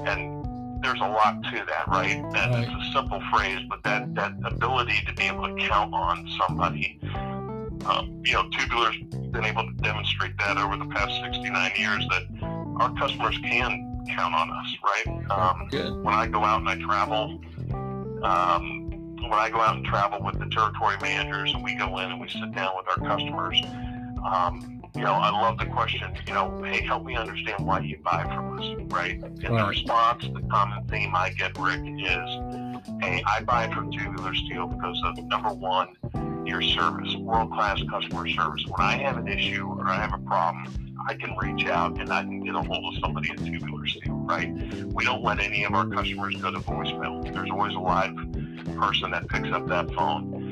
And 0.06 0.43
there's 0.84 1.00
a 1.00 1.08
lot 1.08 1.42
to 1.44 1.66
that, 1.66 1.88
right? 1.88 2.22
That 2.34 2.52
right. 2.52 2.68
a 2.68 2.92
simple 2.94 3.22
phrase, 3.32 3.60
but 3.70 3.82
that, 3.84 4.14
that 4.16 4.34
ability 4.44 5.00
to 5.08 5.14
be 5.14 5.24
able 5.24 5.48
to 5.48 5.68
count 5.68 5.94
on 5.94 6.30
somebody, 6.40 7.00
um, 7.86 8.22
you 8.24 8.34
know, 8.34 8.44
Tubular's 8.50 8.98
been 9.32 9.46
able 9.46 9.66
to 9.66 9.74
demonstrate 9.82 10.38
that 10.38 10.58
over 10.58 10.78
the 10.78 10.86
past 10.86 11.20
69 11.24 11.72
years 11.78 12.06
that 12.10 12.24
our 12.80 12.94
customers 12.96 13.38
can 13.40 14.06
count 14.16 14.36
on 14.36 14.50
us, 14.52 14.76
right? 14.84 15.32
Um, 15.32 16.04
when 16.04 16.14
I 16.14 16.28
go 16.28 16.44
out 16.44 16.60
and 16.60 16.70
I 16.70 16.76
travel, 16.76 17.40
um, 18.24 19.16
when 19.22 19.34
I 19.34 19.50
go 19.50 19.62
out 19.62 19.78
and 19.78 19.86
travel 19.86 20.22
with 20.22 20.38
the 20.38 20.50
territory 20.50 20.98
managers 21.02 21.54
and 21.54 21.64
we 21.64 21.76
go 21.76 21.98
in 22.00 22.12
and 22.12 22.20
we 22.20 22.28
sit 22.28 22.54
down 22.54 22.74
with 22.76 22.88
our 22.90 23.08
customers, 23.08 23.62
um, 24.26 24.73
you 24.96 25.02
know, 25.02 25.14
I 25.14 25.32
love 25.32 25.58
the 25.58 25.66
question, 25.66 26.16
you 26.28 26.34
know, 26.34 26.62
hey, 26.64 26.84
help 26.84 27.04
me 27.04 27.16
understand 27.16 27.66
why 27.66 27.80
you 27.80 27.98
buy 28.04 28.24
from 28.24 28.60
us, 28.60 28.92
right? 28.94 29.14
And 29.14 29.50
right. 29.50 29.62
the 29.62 29.66
response, 29.66 30.24
the 30.24 30.42
common 30.52 30.88
theme 30.88 31.16
I 31.16 31.32
get, 31.32 31.58
Rick, 31.58 31.82
is, 31.84 32.92
hey, 33.02 33.24
I 33.26 33.42
buy 33.44 33.72
from 33.74 33.92
Tubular 33.92 34.36
Steel 34.36 34.68
because 34.68 35.02
of 35.04 35.18
number 35.26 35.50
one, 35.50 35.98
your 36.46 36.62
service, 36.62 37.16
world 37.16 37.52
class 37.52 37.82
customer 37.90 38.30
service. 38.30 38.64
When 38.68 38.82
I 38.82 38.98
have 38.98 39.18
an 39.18 39.28
issue 39.28 39.66
or 39.68 39.88
I 39.88 39.96
have 39.96 40.14
a 40.14 40.24
problem, 40.26 40.96
I 41.08 41.16
can 41.16 41.36
reach 41.38 41.66
out 41.66 42.00
and 42.00 42.14
I 42.14 42.22
can 42.22 42.44
get 42.44 42.54
a 42.54 42.62
hold 42.62 42.94
of 42.94 43.02
somebody 43.02 43.32
at 43.32 43.40
Tubular 43.40 43.88
Steel, 43.88 44.14
right? 44.14 44.54
We 44.94 45.04
don't 45.06 45.24
let 45.24 45.40
any 45.40 45.64
of 45.64 45.74
our 45.74 45.88
customers 45.88 46.36
go 46.36 46.52
to 46.52 46.60
voicemail. 46.60 47.34
There's 47.34 47.50
always 47.50 47.74
a 47.74 47.80
live 47.80 48.16
person 48.78 49.12
that 49.12 49.28
picks 49.28 49.50
up 49.50 49.68
that 49.68 49.92
phone. 49.94 50.43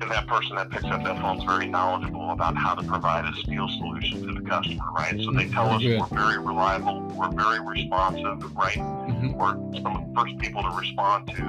And 0.00 0.10
that 0.10 0.26
person 0.26 0.56
that 0.56 0.70
picks 0.70 0.84
up 0.84 1.04
that 1.04 1.20
phone 1.20 1.38
is 1.38 1.44
very 1.44 1.66
knowledgeable 1.66 2.30
about 2.30 2.56
how 2.56 2.74
to 2.74 2.82
provide 2.82 3.26
a 3.26 3.36
steel 3.40 3.68
solution 3.68 4.26
to 4.26 4.40
the 4.40 4.48
customer, 4.48 4.84
right? 4.94 5.20
So 5.20 5.30
they 5.32 5.48
tell 5.48 5.68
us 5.68 5.82
we're 5.82 6.04
very 6.06 6.38
reliable, 6.38 7.02
we're 7.14 7.30
very 7.30 7.60
responsive, 7.60 8.56
right? 8.56 8.78
Mm-hmm. 8.78 9.32
We're 9.32 9.54
some 9.82 9.96
of 9.96 10.08
the 10.08 10.14
first 10.20 10.38
people 10.38 10.62
to 10.62 10.70
respond 10.70 11.28
to 11.36 11.44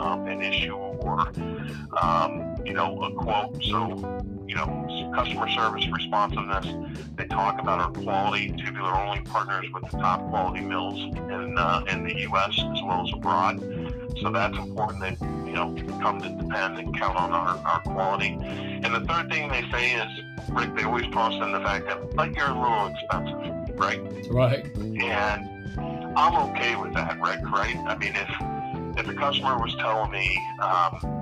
um, 0.00 0.26
an 0.26 0.42
issue 0.42 0.74
or, 0.74 1.32
um, 2.00 2.56
you 2.64 2.72
know, 2.72 3.02
a 3.02 3.12
quote. 3.12 3.62
So 3.64 4.22
you 4.50 4.56
know, 4.56 5.12
customer 5.14 5.48
service 5.48 5.86
responsiveness. 5.92 6.66
They 7.14 7.26
talk 7.26 7.60
about 7.60 7.78
our 7.78 7.92
quality. 7.92 8.48
Tubular 8.48 8.92
only 8.96 9.20
partners 9.20 9.66
with 9.72 9.88
the 9.88 9.96
top 9.98 10.28
quality 10.28 10.60
mills 10.60 10.98
in 10.98 11.56
uh, 11.56 11.84
in 11.86 12.02
the 12.02 12.20
U.S. 12.22 12.58
as 12.58 12.82
well 12.82 13.06
as 13.06 13.12
abroad. 13.14 13.62
So 14.20 14.30
that's 14.30 14.56
important 14.56 15.00
that 15.00 15.20
you 15.20 15.52
know 15.52 15.74
come 16.00 16.20
to 16.20 16.28
depend 16.28 16.78
and 16.78 16.96
count 16.98 17.16
on 17.16 17.32
our, 17.32 17.56
our 17.58 17.80
quality. 17.82 18.36
And 18.40 18.94
the 18.94 19.00
third 19.00 19.30
thing 19.30 19.48
they 19.50 19.64
say 19.70 19.94
is, 19.94 20.08
Rick, 20.48 20.74
they 20.76 20.84
always 20.84 21.06
toss 21.08 21.34
in 21.34 21.52
the 21.52 21.60
fact 21.60 21.86
that, 21.86 22.14
but 22.14 22.34
you're 22.34 22.48
a 22.48 22.58
little 22.58 22.86
expensive, 22.86 23.78
right? 23.78 24.00
Right. 24.30 24.76
And 24.76 26.18
I'm 26.18 26.50
okay 26.50 26.76
with 26.76 26.94
that, 26.94 27.20
Rick. 27.20 27.40
Right? 27.50 27.76
I 27.76 27.96
mean, 27.96 28.14
if 28.14 28.98
if 28.98 29.08
a 29.08 29.14
customer 29.14 29.58
was 29.58 29.74
telling 29.76 30.10
me. 30.10 30.40
Um, 30.60 31.20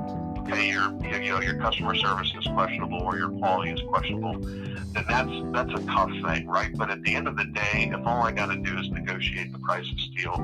hey, 0.48 0.70
your 0.70 0.90
you 1.02 1.30
know 1.30 1.40
your 1.40 1.56
customer 1.56 1.94
service 1.94 2.32
is 2.38 2.46
questionable 2.46 3.00
or 3.02 3.18
your 3.18 3.28
quality 3.28 3.70
is 3.70 3.80
questionable, 3.88 4.38
then 4.38 5.04
that's 5.08 5.30
that's 5.52 5.82
a 5.82 5.86
tough 5.86 6.10
thing, 6.24 6.46
right? 6.46 6.74
But 6.74 6.90
at 6.90 7.02
the 7.02 7.14
end 7.14 7.28
of 7.28 7.36
the 7.36 7.44
day, 7.44 7.90
if 7.92 8.06
all 8.06 8.22
I 8.22 8.32
got 8.32 8.46
to 8.46 8.56
do 8.56 8.78
is 8.78 8.88
negotiate 8.90 9.52
the 9.52 9.58
price 9.58 9.90
of 9.90 10.00
steel, 10.00 10.34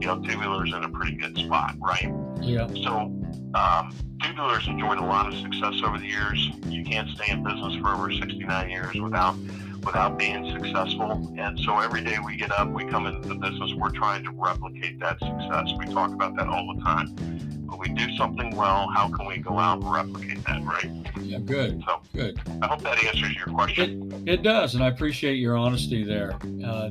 you 0.00 0.06
know, 0.06 0.16
Tubular's 0.20 0.72
in 0.72 0.82
a 0.84 0.88
pretty 0.88 1.16
good 1.16 1.36
spot, 1.36 1.76
right? 1.78 2.12
Yeah. 2.40 2.66
So 2.68 3.12
um, 3.54 3.94
Tubular's 4.22 4.66
enjoyed 4.66 4.98
a 4.98 5.04
lot 5.04 5.32
of 5.32 5.38
success 5.38 5.82
over 5.84 5.98
the 5.98 6.06
years. 6.06 6.50
You 6.66 6.84
can't 6.84 7.08
stay 7.10 7.30
in 7.32 7.44
business 7.44 7.76
for 7.76 7.88
over 7.90 8.10
69 8.10 8.70
years 8.70 8.94
without 8.96 9.36
without 9.84 10.18
being 10.18 10.50
successful. 10.52 11.34
And 11.38 11.58
so 11.60 11.78
every 11.78 12.04
day 12.04 12.18
we 12.24 12.36
get 12.36 12.52
up, 12.52 12.68
we 12.68 12.84
come 12.84 13.06
into 13.06 13.26
the 13.28 13.34
business, 13.34 13.72
we're 13.74 13.90
trying 13.90 14.22
to 14.24 14.30
replicate 14.30 15.00
that 15.00 15.18
success. 15.18 15.72
We 15.78 15.86
talk 15.86 16.12
about 16.12 16.36
that 16.36 16.48
all 16.48 16.74
the 16.74 16.82
time 16.82 17.49
we 17.78 17.88
do 17.88 18.14
something 18.16 18.54
well, 18.56 18.88
how 18.94 19.08
can 19.08 19.26
we 19.26 19.38
go 19.38 19.58
out 19.58 19.78
and 19.78 19.90
replicate 19.90 20.44
that, 20.44 20.62
right? 20.64 20.90
Yeah, 21.20 21.38
good. 21.38 21.82
So, 21.86 22.00
good. 22.14 22.40
I 22.62 22.66
hope 22.66 22.82
that 22.82 23.02
answers 23.04 23.34
your 23.34 23.46
question. 23.46 24.12
It, 24.26 24.34
it 24.34 24.42
does, 24.42 24.74
and 24.74 24.82
I 24.82 24.88
appreciate 24.88 25.34
your 25.34 25.56
honesty 25.56 26.04
there. 26.04 26.38
Uh, 26.64 26.90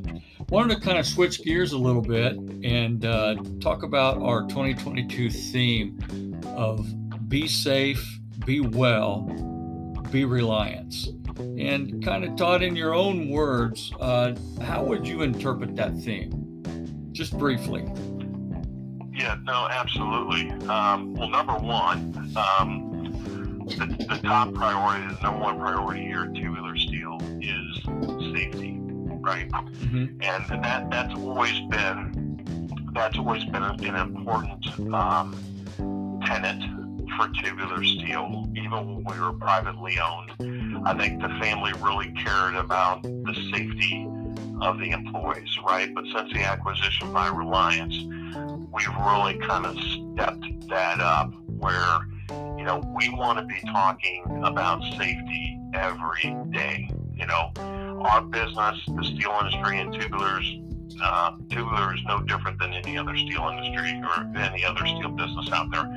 wanted 0.50 0.76
to 0.76 0.82
kind 0.82 0.98
of 0.98 1.06
switch 1.06 1.44
gears 1.44 1.74
a 1.74 1.78
little 1.78 2.02
bit 2.02 2.34
and 2.64 3.06
uh, 3.06 3.36
talk 3.60 3.84
about 3.84 4.22
our 4.22 4.44
2022 4.44 5.30
theme 5.30 6.40
of 6.56 6.88
be 7.30 7.48
safe, 7.48 8.20
be 8.46 8.60
well, 8.60 9.22
be 10.12 10.26
reliance. 10.26 11.10
And 11.38 12.04
kind 12.04 12.26
of 12.26 12.36
Todd 12.36 12.64
in 12.64 12.76
your 12.76 12.94
own 12.94 13.30
words, 13.30 13.94
uh, 14.00 14.36
how 14.62 14.84
would 14.84 15.08
you 15.08 15.22
interpret 15.22 15.76
that 15.76 15.96
theme? 16.00 17.12
Just 17.12 17.38
briefly. 17.38 17.86
Yeah, 19.20 19.36
no, 19.44 19.68
absolutely. 19.70 20.50
Um, 20.70 21.14
well, 21.14 21.30
number 21.30 21.56
one, 21.56 22.16
um, 22.38 23.66
the, 23.68 23.86
the, 24.10 24.20
top 24.24 24.54
priority, 24.54 25.14
the 25.14 25.22
number 25.22 25.42
one 25.42 25.60
priority 25.60 26.04
here 26.04 26.24
at 26.24 26.36
Tubular 26.36 26.78
Steel 26.78 27.18
is 27.42 27.84
safety, 28.34 28.80
right? 29.20 29.50
Mm-hmm. 29.50 30.22
And 30.22 30.64
that 30.64 30.90
that's 30.90 31.14
always 31.16 31.60
been 31.70 32.40
that's 32.94 33.18
always 33.18 33.44
been 33.44 33.62
an 33.64 33.96
important 33.96 34.66
um, 34.94 35.36
tenet 36.26 36.64
for 37.18 37.28
Tubular 37.44 37.84
Steel, 37.84 38.46
even 38.56 38.72
when 38.72 39.04
we 39.04 39.20
were 39.20 39.34
privately 39.34 39.98
owned. 40.00 40.32
I 40.88 40.98
think 40.98 41.22
the 41.22 41.28
family 41.42 41.74
really 41.82 42.14
cared 42.24 42.56
about 42.56 43.04
the 43.04 43.36
safety 43.52 44.08
of 44.62 44.80
the 44.80 44.92
employees, 44.92 45.58
right? 45.66 45.94
But 45.94 46.06
since 46.16 46.32
the 46.32 46.44
acquisition 46.44 47.12
by 47.14 47.28
Reliance, 47.28 47.96
we've 48.74 48.96
really 49.06 49.38
kind 49.48 49.66
of 49.66 49.78
stepped 49.80 50.70
that 50.70 51.00
up 51.00 51.34
where, 51.48 52.00
you 52.58 52.64
know, 52.64 52.84
we 52.96 53.10
want 53.10 53.40
to 53.40 53.46
be 53.46 53.60
talking 53.72 54.24
about 54.44 54.82
safety 54.98 55.60
every 55.74 56.36
day. 56.52 56.90
You 57.16 57.26
know, 57.28 57.52
our 58.06 58.22
business, 58.22 58.80
the 58.88 59.04
steel 59.04 59.38
industry 59.42 59.80
and 59.80 59.94
tubulars, 59.94 60.66
uh, 61.02 61.32
tubular 61.50 61.94
is 61.96 62.02
no 62.06 62.22
different 62.22 62.60
than 62.60 62.74
any 62.74 62.98
other 62.98 63.16
steel 63.16 63.50
industry 63.50 64.02
or 64.04 64.38
any 64.38 64.64
other 64.64 64.86
steel 64.86 65.10
business 65.10 65.50
out 65.52 65.72
there. 65.72 65.90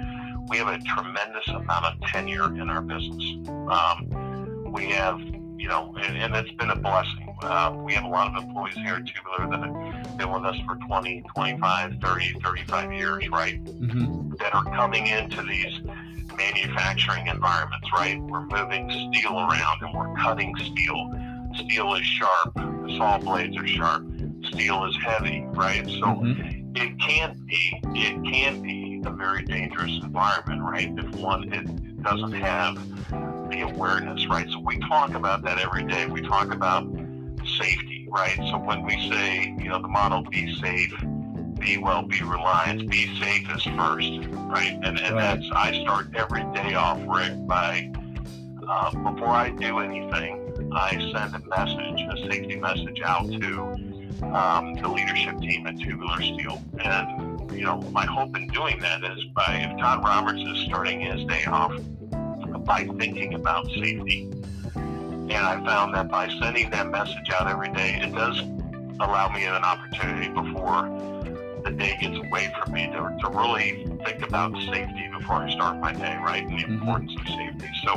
We 0.49 0.57
have 0.59 0.69
a 0.69 0.79
tremendous 0.79 1.47
amount 1.49 1.85
of 1.87 2.01
tenure 2.09 2.55
in 2.61 2.69
our 2.69 2.83
business. 2.83 3.23
Um, 3.49 4.73
we 4.73 4.87
have, 4.91 5.21
you 5.21 5.69
know, 5.69 5.95
and, 6.03 6.17
and 6.17 6.35
it's 6.35 6.51
been 6.53 6.71
a 6.71 6.77
blessing. 6.77 7.22
Uh, 7.43 7.75
we 7.77 7.93
have 7.95 8.05
a 8.05 8.09
lot 8.09 8.35
of 8.35 8.43
employees 8.43 8.75
here 8.75 8.95
at 8.95 9.05
Tubular 9.05 9.51
that 9.51 9.61
have 9.61 10.17
been 10.17 10.31
with 10.31 10.45
us 10.45 10.57
for 10.67 10.77
20, 10.87 11.23
25, 11.35 11.99
30, 12.01 12.41
35 12.43 12.93
years, 12.93 13.29
right? 13.31 13.63
Mm-hmm. 13.65 14.35
That 14.37 14.55
are 14.55 14.65
coming 14.65 15.09
into 15.09 15.43
these 15.43 15.81
manufacturing 16.37 17.27
environments, 17.27 17.89
right? 17.93 18.21
We're 18.23 18.47
moving 18.47 18.91
steel 18.91 19.39
around 19.39 19.83
and 19.83 19.95
we're 19.95 20.15
cutting 20.17 20.55
steel. 20.57 21.13
Steel 21.67 21.95
is 21.95 22.05
sharp, 22.05 22.55
the 22.55 22.95
saw 22.97 23.19
blades 23.19 23.57
are 23.59 23.67
sharp, 23.67 24.07
steel 24.45 24.85
is 24.85 24.97
heavy, 25.05 25.45
right? 25.49 25.85
So 25.87 26.07
mm-hmm. 26.07 26.77
it 26.77 26.99
can 27.01 27.45
be 27.47 27.81
it 27.95 28.33
can 28.33 28.63
be 28.63 29.03
a 29.05 29.11
very 29.11 29.45
dangerous 29.45 30.01
environment, 30.03 30.63
right? 30.63 30.93
If 30.97 31.15
one 31.17 31.53
it 31.53 32.03
doesn't 32.03 32.33
have 32.33 32.77
the 33.51 33.61
awareness, 33.61 34.27
right? 34.29 34.49
So 34.51 34.61
we 34.61 34.79
talk 34.79 35.15
about 35.15 35.43
that 35.43 35.59
every 35.59 35.85
day. 35.85 36.07
We 36.07 36.23
talk 36.23 36.55
about 36.55 36.85
safety, 37.59 38.09
right? 38.11 38.37
So 38.37 38.59
when 38.59 38.83
we 38.83 39.11
say, 39.11 39.55
you 39.59 39.69
know, 39.69 39.81
the 39.81 39.89
model 39.89 40.23
be 40.23 40.55
safe, 40.61 40.95
be 41.59 41.79
well, 41.79 42.03
be 42.03 42.23
reliant, 42.23 42.91
be 42.91 43.19
safe 43.21 43.49
is 43.55 43.63
first, 43.65 44.11
right? 44.51 44.79
And, 44.83 44.99
and 44.99 45.15
right. 45.15 45.39
that's, 45.41 45.47
I 45.55 45.81
start 45.83 46.09
every 46.15 46.45
day 46.55 46.75
off, 46.75 47.01
Rick, 47.07 47.47
by 47.47 47.93
uh, 48.69 48.91
before 49.13 49.29
I 49.29 49.51
do 49.51 49.79
anything, 49.79 50.71
I 50.73 50.91
send 51.15 51.35
a 51.35 51.43
message, 51.49 52.01
a 52.11 52.31
safety 52.31 52.57
message 52.57 53.01
out 53.05 53.31
to 53.31 53.61
um, 54.35 54.75
the 54.75 54.89
leadership 54.89 55.41
team 55.41 55.67
at 55.67 55.79
Tubular 55.79 56.21
Steel. 56.23 56.63
And, 56.79 57.51
you 57.53 57.65
know, 57.65 57.81
my 57.93 58.07
hope 58.07 58.37
in 58.37 58.49
doing 58.49 58.79
that 58.81 59.03
is 59.05 59.25
by, 59.35 59.69
if 59.69 59.79
Todd 59.79 60.05
Roberts 60.05 60.41
is 60.41 60.65
starting 60.65 61.01
his 61.01 61.25
day 61.27 61.45
off 61.45 61.75
by 62.65 62.89
thinking 62.99 63.35
about 63.35 63.67
safety, 63.73 64.31
and 65.35 65.47
I 65.47 65.65
found 65.65 65.95
that 65.95 66.09
by 66.09 66.29
sending 66.41 66.71
that 66.71 66.89
message 66.89 67.31
out 67.33 67.49
every 67.49 67.71
day, 67.73 68.01
it 68.03 68.15
does 68.15 68.41
allow 69.01 69.33
me 69.33 69.45
an 69.45 69.65
opportunity 69.65 70.29
before 70.29 70.89
the 71.65 71.71
day 71.71 71.97
gets 72.01 72.17
away 72.17 72.53
from 72.59 72.73
me 72.73 72.87
to, 72.87 73.17
to 73.21 73.29
really 73.31 73.87
think 74.05 74.23
about 74.23 74.53
safety 74.73 75.09
before 75.17 75.37
I 75.37 75.51
start 75.51 75.79
my 75.79 75.93
day, 75.93 76.17
right? 76.25 76.43
And 76.43 76.59
the 76.59 76.65
mm-hmm. 76.65 76.75
importance 76.75 77.13
of 77.19 77.27
safety. 77.29 77.69
So, 77.85 77.95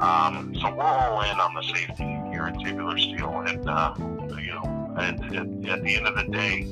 um, 0.00 0.54
so 0.60 0.74
we're 0.74 0.82
all 0.82 1.20
in 1.22 1.38
on 1.38 1.54
the 1.54 1.62
safety 1.62 2.04
here 2.30 2.44
at 2.44 2.58
Tubular 2.60 2.98
Steel, 2.98 3.40
and 3.46 3.68
uh, 3.68 3.94
you 4.40 4.54
know, 4.54 4.94
at, 4.96 5.22
at, 5.34 5.46
at 5.68 5.84
the 5.84 5.96
end 5.96 6.06
of 6.06 6.16
the 6.16 6.24
day, 6.32 6.62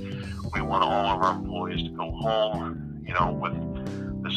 we 0.54 0.62
want 0.62 0.82
all 0.82 1.16
of 1.16 1.22
our 1.22 1.34
employees 1.34 1.82
to 1.84 1.90
go 1.90 2.10
home, 2.12 3.02
you 3.06 3.14
know, 3.14 3.32
with 3.32 3.52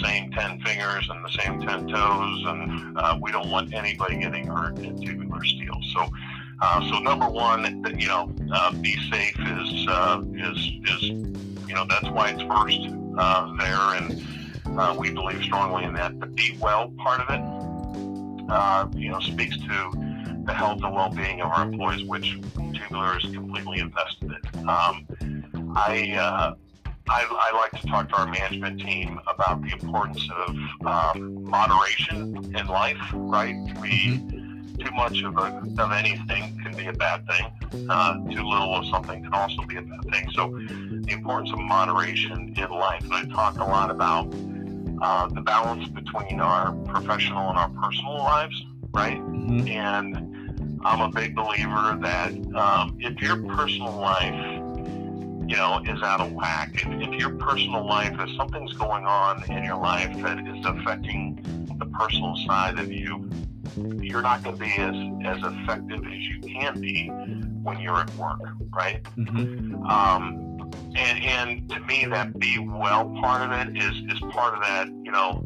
same 0.03 0.31
10 0.31 0.59
fingers 0.61 1.07
and 1.09 1.23
the 1.23 1.29
same 1.29 1.61
10 1.61 1.87
toes, 1.87 2.43
and 2.47 2.97
uh, 2.97 3.17
we 3.21 3.31
don't 3.31 3.49
want 3.49 3.73
anybody 3.73 4.17
getting 4.17 4.47
hurt 4.47 4.77
in 4.79 4.99
tubular 5.01 5.43
steel. 5.43 5.75
So, 5.93 6.07
uh, 6.61 6.89
so 6.89 6.99
number 6.99 7.27
one, 7.27 7.83
you 7.97 8.07
know, 8.07 8.31
uh, 8.53 8.71
be 8.73 8.95
safe 9.11 9.37
is 9.39 9.87
uh, 9.89 10.23
is 10.33 10.57
is 10.85 11.01
you 11.01 11.73
know 11.73 11.85
that's 11.89 12.09
why 12.09 12.29
it's 12.29 12.41
first 12.43 12.79
uh, 13.17 13.55
there, 13.57 13.95
and 13.97 14.79
uh, 14.79 14.95
we 14.97 15.11
believe 15.11 15.43
strongly 15.43 15.83
in 15.83 15.93
that. 15.93 16.19
The 16.19 16.27
be 16.27 16.57
well 16.59 16.91
part 16.97 17.21
of 17.21 17.29
it, 17.29 18.99
you 18.99 19.09
know, 19.09 19.19
speaks 19.19 19.57
to 19.57 19.91
the 20.45 20.53
health 20.53 20.81
and 20.83 20.93
well-being 20.93 21.41
of 21.41 21.51
our 21.51 21.63
employees, 21.63 22.03
which 22.07 22.39
Tubular 22.55 23.17
is 23.17 23.23
completely 23.23 23.79
invested 23.79 24.31
in. 24.31 24.69
Um, 24.69 25.73
I 25.75 26.55
I, 27.07 27.25
I, 27.29 27.55
like 27.55 27.71
to 27.81 27.87
talk 27.87 28.09
to 28.09 28.15
our 28.15 28.27
management 28.27 28.81
team 28.81 29.19
about 29.27 29.61
the 29.61 29.71
importance 29.71 30.27
of 30.47 30.85
um, 30.85 31.43
moderation 31.43 32.55
in 32.55 32.67
life, 32.67 32.97
right? 33.13 33.55
We, 33.79 34.17
mm-hmm. 34.17 34.75
too 34.77 34.91
much 34.91 35.21
of, 35.21 35.37
a, 35.37 35.61
of 35.77 35.91
anything 35.91 36.59
can 36.63 36.75
be 36.75 36.87
a 36.87 36.93
bad 36.93 37.27
thing. 37.27 37.87
Uh, 37.89 38.15
too 38.31 38.43
little 38.43 38.75
of 38.75 38.87
something 38.87 39.23
can 39.23 39.33
also 39.33 39.61
be 39.63 39.77
a 39.77 39.81
bad 39.81 40.01
thing. 40.11 40.31
So, 40.33 40.49
the 40.49 41.11
importance 41.11 41.51
of 41.51 41.59
moderation 41.59 42.55
in 42.57 42.69
life. 42.69 43.03
And 43.03 43.13
I 43.13 43.25
talk 43.25 43.59
a 43.59 43.65
lot 43.65 43.91
about 43.91 44.33
uh, 45.01 45.27
the 45.27 45.41
balance 45.41 45.87
between 45.89 46.39
our 46.39 46.73
professional 46.85 47.49
and 47.49 47.57
our 47.57 47.69
personal 47.69 48.17
lives, 48.17 48.65
right? 48.93 49.19
Mm-hmm. 49.19 49.67
And 49.67 50.79
I'm 50.83 51.01
a 51.01 51.09
big 51.09 51.35
believer 51.35 51.97
that 52.01 52.31
um, 52.55 52.97
if 52.99 53.21
your 53.21 53.37
personal 53.43 53.91
life 53.91 54.64
you 55.47 55.55
know, 55.55 55.81
is 55.85 56.01
out 56.01 56.21
of 56.21 56.31
whack, 56.31 56.71
if, 56.73 57.07
if 57.07 57.19
your 57.19 57.31
personal 57.35 57.85
life, 57.85 58.15
if 58.19 58.35
something's 58.35 58.73
going 58.73 59.05
on 59.05 59.43
in 59.51 59.63
your 59.63 59.77
life 59.77 60.15
that 60.21 60.39
is 60.39 60.65
affecting 60.65 61.39
the 61.77 61.85
personal 61.85 62.35
side 62.47 62.79
of 62.79 62.91
you, 62.91 63.29
you're 64.01 64.21
not 64.21 64.43
going 64.43 64.57
to 64.57 64.63
be 64.63 64.71
as, 64.77 64.95
as 65.25 65.53
effective 65.53 66.05
as 66.05 66.19
you 66.19 66.39
can 66.41 66.79
be 66.79 67.07
when 67.63 67.79
you're 67.79 67.97
at 67.97 68.15
work, 68.15 68.39
right? 68.73 69.03
Mm-hmm. 69.17 69.85
Um, 69.85 70.71
and, 70.95 71.23
and 71.23 71.69
to 71.69 71.79
me, 71.81 72.05
that 72.05 72.37
be 72.39 72.57
well 72.59 73.09
part 73.21 73.41
of 73.41 73.51
it 73.51 73.77
is, 73.77 73.95
is 74.11 74.19
part 74.31 74.55
of 74.55 74.61
that, 74.61 74.87
you 74.87 75.11
know, 75.11 75.45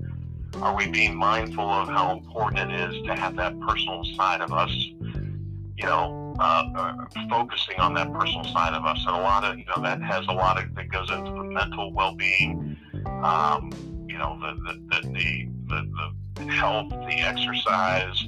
are 0.62 0.76
we 0.76 0.88
being 0.88 1.16
mindful 1.16 1.64
of 1.64 1.88
how 1.88 2.18
important 2.18 2.72
it 2.72 2.90
is 2.90 3.06
to 3.06 3.16
have 3.16 3.36
that 3.36 3.60
personal 3.62 4.04
side 4.16 4.42
of 4.42 4.52
us, 4.52 4.72
you 4.72 5.86
know, 5.86 6.19
uh, 6.40 6.64
uh, 6.76 7.06
focusing 7.30 7.80
on 7.80 7.94
that 7.96 8.12
personal 8.14 8.44
side 8.46 8.74
of 8.74 8.86
us, 8.86 9.04
and 9.06 9.16
a 9.16 9.20
lot 9.20 9.44
of 9.44 9.58
you 9.58 9.66
know 9.66 9.82
that 9.82 10.02
has 10.02 10.26
a 10.28 10.32
lot 10.32 10.62
of 10.62 10.74
that 10.76 10.90
goes 10.90 11.10
into 11.12 11.32
the 11.32 11.44
mental 11.44 11.92
well-being, 11.92 12.78
um, 13.24 13.72
you 14.08 14.18
know, 14.18 14.40
the 14.40 14.74
the, 14.74 15.08
the 15.10 15.50
the, 15.68 16.12
the 16.36 16.52
health, 16.52 16.90
the 16.90 17.20
exercise, 17.20 18.28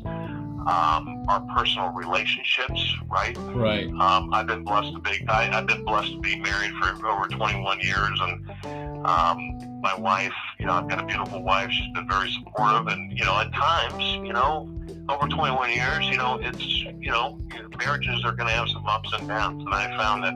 um, 0.67 1.26
our 1.28 1.41
personal 1.56 1.89
relationships, 1.89 2.95
right? 3.10 3.36
Right. 3.54 3.88
Um, 3.88 4.34
I've 4.34 4.47
been 4.47 4.63
blessed 4.63 4.93
to 4.93 5.00
be 5.00 5.26
I, 5.28 5.45
have 5.45 5.67
been 5.67 5.84
blessed 5.84 6.13
to 6.13 6.19
be 6.19 6.39
married 6.39 6.71
for 6.76 7.08
over 7.08 7.28
21 7.28 7.80
years, 7.80 8.19
and 8.21 9.06
um, 9.06 9.82
my 9.82 9.95
wife, 9.95 10.34
you 10.60 10.67
know, 10.67 10.74
I've 10.74 10.88
got 10.88 11.02
a 11.02 11.06
beautiful 11.06 11.41
wife. 11.41 11.71
She's 11.71 11.91
been 11.93 12.08
very 12.08 12.32
supportive, 12.32 12.88
and 12.88 13.17
you 13.17 13.26
know, 13.26 13.39
at 13.39 13.52
times, 13.54 14.04
you 14.26 14.34
know, 14.34 14.69
over 15.10 15.28
21 15.28 15.71
years, 15.71 16.08
you 16.08 16.17
know, 16.17 16.39
it's 16.41 16.63
you 16.63 17.12
know, 17.12 17.39
marriages 17.78 18.24
are 18.24 18.34
going 18.34 18.47
to 18.47 18.54
have 18.54 18.69
some 18.69 18.86
ups 18.86 19.12
and 19.17 19.28
downs, 19.28 19.63
and 19.65 19.74
I 19.74 19.97
found 19.97 20.24
that 20.24 20.36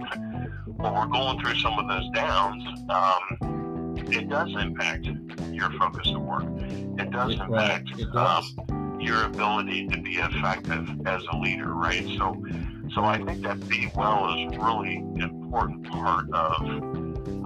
when 0.77 0.93
we're 0.93 1.05
going 1.07 1.39
through 1.39 1.55
some 1.59 1.77
of 1.77 1.87
those 1.87 2.09
downs, 2.09 2.63
um, 2.89 3.95
it 4.11 4.29
does 4.29 4.49
impact 4.59 5.07
your 5.51 5.71
focus 5.79 6.07
at 6.07 6.19
work. 6.19 6.45
It 6.97 7.11
does 7.11 7.33
impact. 7.33 7.91
Right. 7.91 7.99
It 7.99 8.11
does. 8.11 8.53
Um, 8.69 8.84
your 9.01 9.23
ability 9.23 9.87
to 9.87 9.97
be 10.01 10.15
effective 10.15 10.89
as 11.07 11.21
a 11.31 11.37
leader, 11.37 11.73
right? 11.73 12.05
So, 12.17 12.43
so 12.93 13.03
I 13.03 13.17
think 13.23 13.43
that 13.43 13.67
be 13.67 13.89
well 13.95 14.33
is 14.33 14.57
really 14.57 14.97
important 15.17 15.87
part 15.89 16.29
of 16.31 16.61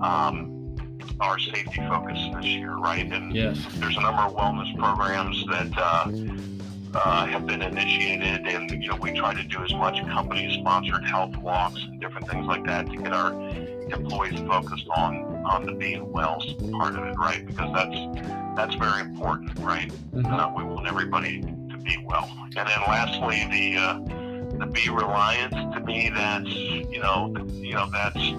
um, 0.01 0.75
our 1.19 1.37
safety 1.39 1.81
focus 1.87 2.19
this 2.35 2.45
year, 2.45 2.75
right? 2.75 3.11
And 3.11 3.35
yes. 3.35 3.65
there's 3.75 3.97
a 3.97 4.01
number 4.01 4.21
of 4.21 4.33
wellness 4.35 4.75
programs 4.77 5.45
that 5.47 5.77
uh, 5.77 6.11
uh, 6.93 7.25
have 7.27 7.45
been 7.45 7.61
initiated, 7.61 8.47
and 8.47 8.71
you 8.71 8.89
know 8.89 8.95
we 8.95 9.11
try 9.11 9.33
to 9.33 9.43
do 9.43 9.63
as 9.63 9.71
much 9.73 10.01
company-sponsored 10.07 11.05
health 11.05 11.35
walks 11.37 11.81
and 11.83 11.99
different 12.01 12.29
things 12.29 12.47
like 12.47 12.65
that 12.65 12.89
to 12.89 12.97
get 12.97 13.13
our 13.13 13.31
employees 13.91 14.39
focused 14.41 14.87
on 14.95 15.28
on 15.49 15.65
the 15.65 15.73
being 15.73 16.11
well 16.11 16.41
part 16.71 16.95
of 16.95 17.03
it, 17.05 17.17
right? 17.17 17.45
Because 17.45 17.73
that's 17.73 18.55
that's 18.55 18.75
very 18.75 19.01
important, 19.01 19.57
right? 19.59 19.91
Mm-hmm. 20.13 20.25
Uh, 20.25 20.53
we 20.55 20.63
want 20.63 20.87
everybody 20.87 21.41
to 21.41 21.77
be 21.77 21.97
well. 22.05 22.29
And 22.45 22.55
then 22.55 22.81
lastly, 22.87 23.47
the 23.51 23.77
uh, 23.77 23.99
the 24.59 24.67
be 24.67 24.89
reliant. 24.89 25.53
To 25.73 25.79
me, 25.81 26.11
that's 26.13 26.49
you 26.49 26.99
know 26.99 27.33
you 27.49 27.73
know 27.73 27.89
that's 27.91 28.29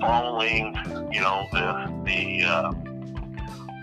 following 0.00 0.76
you 1.12 1.20
know 1.20 1.46
the 1.52 2.02
the 2.04 2.44
uh, 2.44 2.72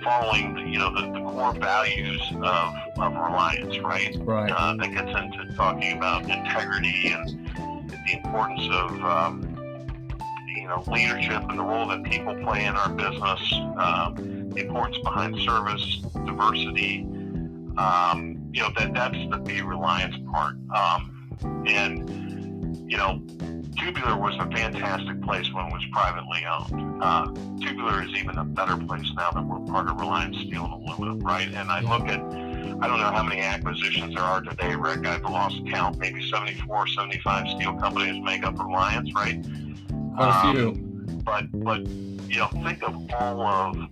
following 0.04 0.54
the, 0.54 0.62
you 0.62 0.80
know 0.80 0.94
the, 0.94 1.12
the 1.12 1.32
core 1.32 1.54
values 1.54 2.22
of, 2.32 2.74
of 2.98 3.14
reliance, 3.14 3.78
right? 3.80 4.16
Right. 4.20 4.52
Uh, 4.52 4.76
that 4.76 4.92
gets 4.94 5.10
into 5.10 5.54
talking 5.56 5.98
about 5.98 6.24
integrity 6.24 7.12
and 7.12 7.50
the 7.90 8.14
importance 8.14 8.68
of 8.72 8.92
um, 9.04 9.49
know 10.70 10.84
leadership 10.88 11.44
and 11.50 11.60
the 11.60 11.64
role 11.64 11.88
that 11.88 12.04
people 12.04 12.36
play 12.44 12.66
in 12.66 12.76
our 12.76 12.90
business. 12.90 13.54
Um, 13.78 14.50
the 14.50 14.62
importance 14.62 14.98
behind 15.04 15.40
service, 15.42 15.98
diversity. 16.26 17.06
Um, 17.78 18.50
you 18.52 18.62
know, 18.62 18.70
that 18.78 18.94
that's 18.94 19.18
the 19.30 19.38
be 19.38 19.62
reliance 19.62 20.16
part. 20.32 20.56
Um, 20.76 21.66
and, 21.68 22.92
you 22.92 22.98
know, 22.98 23.22
Tubular 23.78 24.18
was 24.18 24.36
a 24.36 24.50
fantastic 24.52 25.22
place 25.22 25.52
when 25.54 25.68
it 25.68 25.74
was 25.74 25.86
privately 25.94 26.44
owned. 26.46 27.02
Uh, 27.02 27.28
Tubular 27.62 28.04
is 28.04 28.10
even 28.18 28.38
a 28.38 28.44
better 28.44 28.76
place 28.76 29.10
now 29.16 29.32
that 29.32 29.44
we're 29.44 29.60
part 29.72 29.88
of 29.88 30.00
Reliance 30.00 30.38
Steel 30.38 30.66
and 30.66 30.74
Aluminum, 30.74 31.20
right? 31.20 31.48
And 31.48 31.72
I 31.72 31.80
look 31.80 32.10
at, 32.10 32.20
I 32.20 32.88
don't 32.88 33.00
know 33.00 33.12
how 33.12 33.24
many 33.24 33.40
acquisitions 33.40 34.16
there 34.16 34.24
are 34.24 34.42
today, 34.42 34.76
Rick. 34.76 35.06
I've 35.06 35.24
lost 35.24 35.62
count. 35.68 35.98
Maybe 36.00 36.28
74, 36.30 36.88
75 36.88 37.48
steel 37.56 37.74
companies 37.76 38.22
make 38.24 38.44
up 38.44 38.60
Reliance, 38.60 39.14
right? 39.14 39.46
Quite 40.16 40.50
a 40.50 40.54
few. 40.54 40.70
Um, 40.70 41.22
but, 41.24 41.46
but, 41.64 41.88
you 41.88 42.38
know, 42.38 42.48
think 42.64 42.84
of 42.84 42.96
all 43.14 43.42
of 43.42 43.90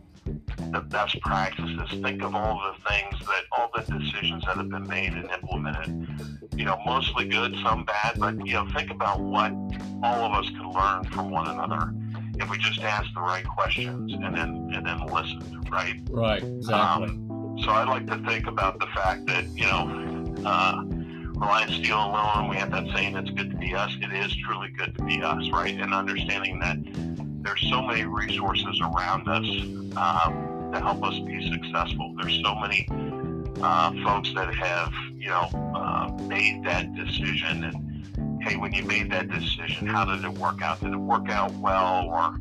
the 0.71 0.81
best 0.81 1.19
practices. 1.21 1.89
Think 2.01 2.23
of 2.23 2.35
all 2.35 2.59
the 2.59 2.89
things 2.89 3.25
that, 3.25 3.43
all 3.51 3.69
the 3.75 3.81
decisions 3.81 4.43
that 4.45 4.57
have 4.57 4.69
been 4.69 4.87
made 4.87 5.13
and 5.13 5.29
implemented. 5.31 6.07
You 6.55 6.65
know, 6.65 6.79
mostly 6.85 7.27
good, 7.27 7.55
some 7.63 7.85
bad, 7.85 8.19
but, 8.19 8.45
you 8.45 8.53
know, 8.53 8.67
think 8.75 8.91
about 8.91 9.19
what 9.19 9.51
all 10.03 10.25
of 10.25 10.33
us 10.33 10.49
can 10.49 10.71
learn 10.71 11.03
from 11.05 11.31
one 11.31 11.47
another 11.47 11.93
if 12.39 12.49
we 12.49 12.57
just 12.57 12.79
ask 12.81 13.11
the 13.13 13.21
right 13.21 13.45
questions 13.45 14.13
and 14.13 14.23
then 14.23 14.69
and 14.73 14.85
then 14.85 15.05
listen, 15.07 15.65
right? 15.71 15.99
Right, 16.09 16.43
exactly. 16.43 17.07
Um, 17.07 17.57
so 17.63 17.71
I 17.71 17.83
like 17.83 18.05
to 18.07 18.17
think 18.27 18.47
about 18.47 18.79
the 18.79 18.87
fact 18.87 19.25
that 19.27 19.45
you 19.55 19.65
know, 19.65 20.35
uh, 20.45 20.83
Reliance 21.39 21.75
Steel 21.75 21.99
and 21.99 22.13
Aluminum, 22.13 22.49
we 22.49 22.55
have 22.57 22.71
that 22.71 22.87
saying, 22.95 23.15
"It's 23.15 23.29
good 23.29 23.51
to 23.51 23.57
be 23.57 23.75
us." 23.75 23.91
It 24.01 24.11
is 24.11 24.35
truly 24.37 24.69
good 24.69 24.95
to 24.95 25.03
be 25.03 25.21
us, 25.21 25.49
right? 25.51 25.73
And 25.73 25.93
understanding 25.93 26.59
that 26.59 26.77
there's 27.43 27.61
so 27.69 27.81
many 27.81 28.05
resources 28.05 28.79
around 28.81 29.27
us 29.27 29.45
um, 29.95 30.71
to 30.73 30.79
help 30.79 31.03
us 31.03 31.19
be 31.19 31.49
successful. 31.51 32.13
There's 32.19 32.41
so 32.43 32.55
many 32.55 32.87
uh, 33.61 33.91
folks 34.03 34.33
that 34.35 34.53
have, 34.53 34.91
you 35.15 35.29
know, 35.29 35.49
uh, 35.75 36.11
made 36.23 36.63
that 36.65 36.93
decision 36.95 37.63
and 37.63 37.87
hey, 38.41 38.55
when 38.55 38.73
you 38.73 38.83
made 38.83 39.11
that 39.11 39.29
decision, 39.29 39.87
how 39.87 40.05
did 40.05 40.23
it 40.23 40.33
work 40.37 40.61
out? 40.61 40.79
Did 40.79 40.93
it 40.93 40.97
work 40.97 41.29
out 41.29 41.51
well? 41.55 42.05
Or, 42.07 42.39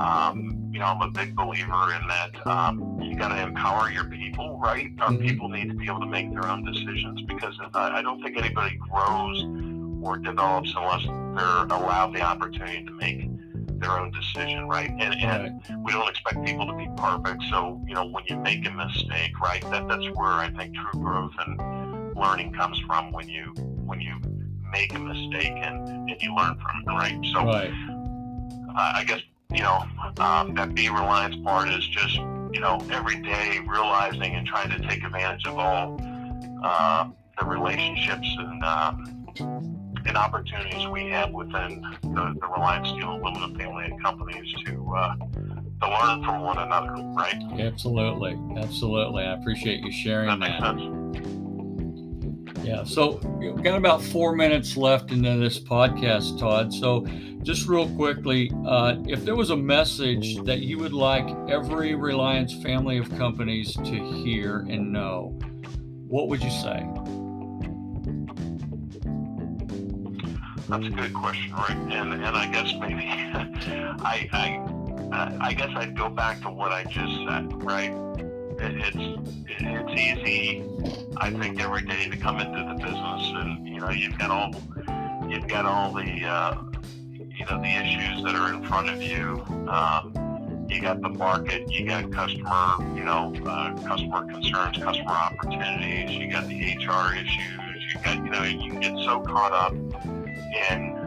um, 0.00 0.59
you 0.80 0.86
know, 0.86 0.92
I'm 0.92 1.02
a 1.02 1.10
big 1.10 1.36
believer 1.36 1.92
in 1.92 2.08
that 2.08 2.46
um, 2.46 2.98
you 3.02 3.14
got 3.14 3.28
to 3.28 3.42
empower 3.42 3.90
your 3.90 4.04
people, 4.04 4.58
right? 4.58 4.90
Our 5.00 5.10
mm-hmm. 5.10 5.26
people 5.26 5.50
need 5.50 5.68
to 5.68 5.74
be 5.74 5.84
able 5.84 6.00
to 6.00 6.06
make 6.06 6.32
their 6.32 6.46
own 6.46 6.64
decisions 6.64 7.20
because 7.28 7.54
I, 7.74 7.98
I 7.98 8.02
don't 8.02 8.22
think 8.22 8.38
anybody 8.38 8.78
grows 8.90 9.44
or 10.02 10.16
develops 10.16 10.72
unless 10.74 11.04
they're 11.04 11.78
allowed 11.78 12.14
the 12.14 12.22
opportunity 12.22 12.82
to 12.86 12.92
make 12.92 13.28
their 13.78 13.90
own 13.90 14.10
decision, 14.10 14.68
right? 14.70 14.88
And, 14.88 15.20
and 15.20 15.84
we 15.84 15.92
don't 15.92 16.08
expect 16.08 16.42
people 16.46 16.66
to 16.66 16.72
be 16.72 16.88
perfect. 16.96 17.42
So, 17.50 17.78
you 17.86 17.94
know, 17.94 18.06
when 18.06 18.24
you 18.28 18.38
make 18.38 18.66
a 18.66 18.70
mistake, 18.70 19.38
right, 19.38 19.60
that, 19.70 19.86
that's 19.86 20.06
where 20.14 20.32
I 20.32 20.50
think 20.56 20.74
true 20.74 20.98
growth 20.98 21.34
and 21.46 22.16
learning 22.16 22.54
comes 22.54 22.80
from 22.86 23.12
when 23.12 23.28
you 23.28 23.52
when 23.84 24.00
you 24.00 24.18
make 24.72 24.94
a 24.94 24.98
mistake 24.98 25.52
and, 25.56 25.86
and 26.08 26.22
you 26.22 26.34
learn 26.34 26.56
from 26.58 26.84
it, 26.86 26.90
right? 26.90 27.18
So 27.34 27.44
right. 27.44 27.70
Uh, 28.70 28.92
I 28.94 29.04
guess, 29.04 29.20
you 29.52 29.62
know, 29.62 29.84
um, 30.18 30.54
that 30.54 30.74
Be 30.74 30.88
Reliance 30.88 31.36
part 31.44 31.68
is 31.68 31.86
just, 31.88 32.16
you 32.16 32.60
know, 32.60 32.80
every 32.90 33.20
day 33.20 33.60
realizing 33.66 34.34
and 34.36 34.46
trying 34.46 34.70
to 34.70 34.88
take 34.88 35.04
advantage 35.04 35.46
of 35.46 35.58
all 35.58 36.00
uh, 36.62 37.08
the 37.38 37.44
relationships 37.44 38.28
and 38.38 38.64
um, 38.64 39.26
and 40.06 40.16
opportunities 40.16 40.86
we 40.88 41.08
have 41.08 41.30
within 41.30 41.82
the, 42.02 42.36
the 42.40 42.46
Reliance 42.46 42.88
Steel 42.88 43.12
and 43.12 43.22
Aluminum 43.22 43.58
family 43.58 43.90
of 43.90 44.00
companies 44.00 44.52
to 44.64 44.94
uh, 44.96 45.16
to 45.16 45.88
learn 45.88 46.24
from 46.24 46.42
one 46.42 46.58
another, 46.58 46.92
right? 47.14 47.42
Absolutely, 47.58 48.38
absolutely. 48.56 49.24
I 49.24 49.34
appreciate 49.34 49.80
you 49.80 49.92
sharing 49.92 50.28
that. 50.28 50.38
Makes 50.38 50.60
that. 50.60 51.49
Sense. 52.60 52.68
Yeah, 52.68 52.84
so 52.84 53.20
we've 53.38 53.62
got 53.62 53.76
about 53.76 54.02
four 54.02 54.34
minutes 54.34 54.76
left 54.76 55.10
into 55.12 55.38
this 55.38 55.58
podcast, 55.58 56.38
Todd. 56.38 56.72
So, 56.72 57.06
just 57.42 57.66
real 57.66 57.88
quickly, 57.96 58.50
uh, 58.66 58.96
if 59.06 59.24
there 59.24 59.34
was 59.34 59.50
a 59.50 59.56
message 59.56 60.36
that 60.44 60.60
you 60.60 60.78
would 60.78 60.92
like 60.92 61.26
every 61.48 61.94
Reliance 61.94 62.54
family 62.62 62.98
of 62.98 63.08
companies 63.16 63.74
to 63.74 64.12
hear 64.22 64.58
and 64.68 64.92
know, 64.92 65.38
what 66.08 66.28
would 66.28 66.42
you 66.42 66.50
say? 66.50 66.86
That's 70.68 70.86
a 70.86 70.90
good 70.90 71.14
question, 71.14 71.52
Rick. 71.52 71.70
And 71.70 72.12
and 72.14 72.24
I 72.24 72.46
guess 72.52 72.72
maybe 72.78 73.04
I 74.02 74.28
I 74.32 75.36
I 75.40 75.52
guess 75.52 75.70
I'd 75.74 75.96
go 75.96 76.08
back 76.08 76.40
to 76.42 76.50
what 76.50 76.72
I 76.72 76.84
just 76.84 77.12
said, 77.26 77.62
right? 77.64 78.09
It's 78.60 78.96
it's 79.60 80.00
easy, 80.00 80.64
I 81.16 81.30
think, 81.30 81.60
every 81.60 81.82
day 81.82 82.08
to 82.08 82.16
come 82.16 82.38
into 82.38 82.58
the 82.58 82.74
business, 82.74 83.32
and 83.34 83.66
you 83.66 83.80
know, 83.80 83.90
you've 83.90 84.18
got 84.18 84.30
all 84.30 84.54
you've 85.28 85.48
got 85.48 85.64
all 85.64 85.92
the 85.92 86.24
uh, 86.24 86.62
you 87.18 87.44
know 87.46 87.60
the 87.60 87.68
issues 87.68 88.22
that 88.24 88.34
are 88.34 88.52
in 88.52 88.62
front 88.64 88.90
of 88.90 89.02
you. 89.02 89.42
Um, 89.68 90.66
you 90.68 90.80
got 90.80 91.00
the 91.00 91.08
market, 91.08 91.68
you 91.70 91.86
got 91.86 92.12
customer, 92.12 92.76
you 92.94 93.02
know, 93.02 93.34
uh, 93.44 93.74
customer 93.88 94.24
concerns, 94.26 94.78
customer 94.78 95.10
opportunities. 95.10 96.10
You 96.12 96.30
got 96.30 96.46
the 96.46 96.76
HR 96.76 97.14
issues. 97.14 97.94
You 97.94 98.00
got, 98.04 98.16
you 98.24 98.30
know, 98.30 98.42
you 98.44 98.78
get 98.78 98.96
so 99.04 99.20
caught 99.20 99.52
up 99.52 99.72
in 99.72 101.00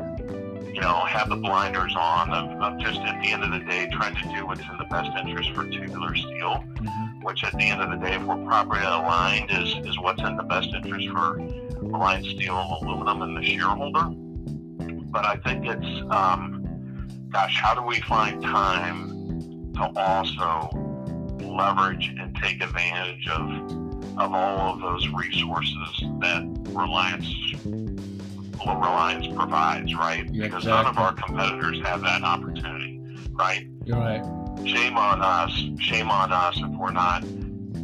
you 0.74 0.82
know, 0.82 1.06
have 1.06 1.30
the 1.30 1.36
blinders 1.36 1.96
on 1.96 2.32
of, 2.34 2.80
just 2.80 3.00
at 3.02 3.22
the 3.22 3.32
end 3.32 3.44
of 3.44 3.52
the 3.52 3.60
day 3.60 3.88
trying 3.92 4.16
to 4.16 4.24
do 4.36 4.46
what's 4.48 4.62
in 4.62 4.78
the 4.80 4.86
best 4.86 5.12
interest 5.18 5.52
for 5.52 5.66
tubular 5.66 6.16
steel. 6.16 6.63
Mm-hmm 6.84 7.14
which 7.24 7.44
at 7.44 7.54
the 7.54 7.64
end 7.64 7.82
of 7.82 7.90
the 7.90 7.96
day, 7.96 8.16
if 8.16 8.24
we're 8.24 8.46
properly 8.46 8.82
aligned, 8.82 9.50
is, 9.50 9.76
is 9.88 9.98
what's 10.00 10.22
in 10.22 10.36
the 10.36 10.44
best 10.44 10.70
interest 10.74 11.08
for 11.10 11.38
Reliance 11.82 12.28
Steel 12.30 12.78
Aluminum 12.82 13.22
and 13.22 13.38
the 13.38 13.44
shareholder. 13.44 14.10
But 15.10 15.26
I 15.26 15.38
think 15.38 15.66
it's, 15.66 16.12
um, 16.12 17.08
gosh, 17.32 17.60
how 17.62 17.74
do 17.74 17.82
we 17.82 18.02
find 18.02 18.42
time 18.44 19.72
to 19.76 19.92
also 19.96 20.70
leverage 21.42 22.14
and 22.20 22.36
take 22.42 22.62
advantage 22.62 23.28
of, 23.28 24.20
of 24.20 24.34
all 24.34 24.74
of 24.74 24.82
those 24.82 25.08
resources 25.10 26.04
that 26.20 26.44
Reliance 26.70 27.28
Reliance 28.66 29.28
provides, 29.28 29.94
right? 29.96 30.26
Yeah, 30.32 30.46
because 30.46 30.64
exactly. 30.64 30.72
none 30.72 30.86
of 30.86 30.98
our 30.98 31.14
competitors 31.14 31.82
have 31.82 32.02
that 32.02 32.24
opportunity, 32.24 33.02
right? 33.34 33.68
You're 33.86 33.98
right 33.98 34.43
shame 34.66 34.98
on 34.98 35.22
us. 35.22 35.52
Shame 35.80 36.10
on 36.10 36.32
us 36.32 36.58
if 36.58 36.70
we're 36.78 36.92
not 36.92 37.24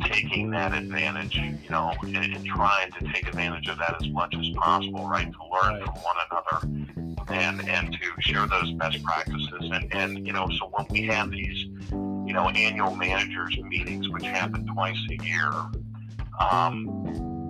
taking 0.05 0.49
that 0.51 0.73
advantage, 0.73 1.35
you 1.35 1.69
know, 1.69 1.93
and, 2.03 2.15
and, 2.15 2.45
trying 2.45 2.91
to 2.91 3.03
take 3.13 3.27
advantage 3.27 3.67
of 3.67 3.77
that 3.77 3.95
as 4.01 4.07
much 4.09 4.33
as 4.35 4.49
possible, 4.55 5.07
right? 5.07 5.29
To 5.31 5.39
learn 5.51 5.85
from 5.85 5.95
one 5.95 6.15
another 6.31 7.25
and 7.29 7.67
and 7.69 7.93
to 7.93 8.21
share 8.21 8.47
those 8.47 8.71
best 8.73 9.03
practices. 9.03 9.69
And, 9.71 9.93
and 9.93 10.25
you 10.25 10.33
know, 10.33 10.47
so 10.59 10.71
when 10.71 10.85
we 10.89 11.03
have 11.07 11.31
these, 11.31 11.65
you 11.91 12.33
know, 12.33 12.49
annual 12.49 12.95
managers 12.95 13.57
meetings, 13.57 14.09
which 14.09 14.23
happen 14.23 14.65
twice 14.67 14.97
a 15.09 15.23
year, 15.23 15.51
um, 16.39 16.87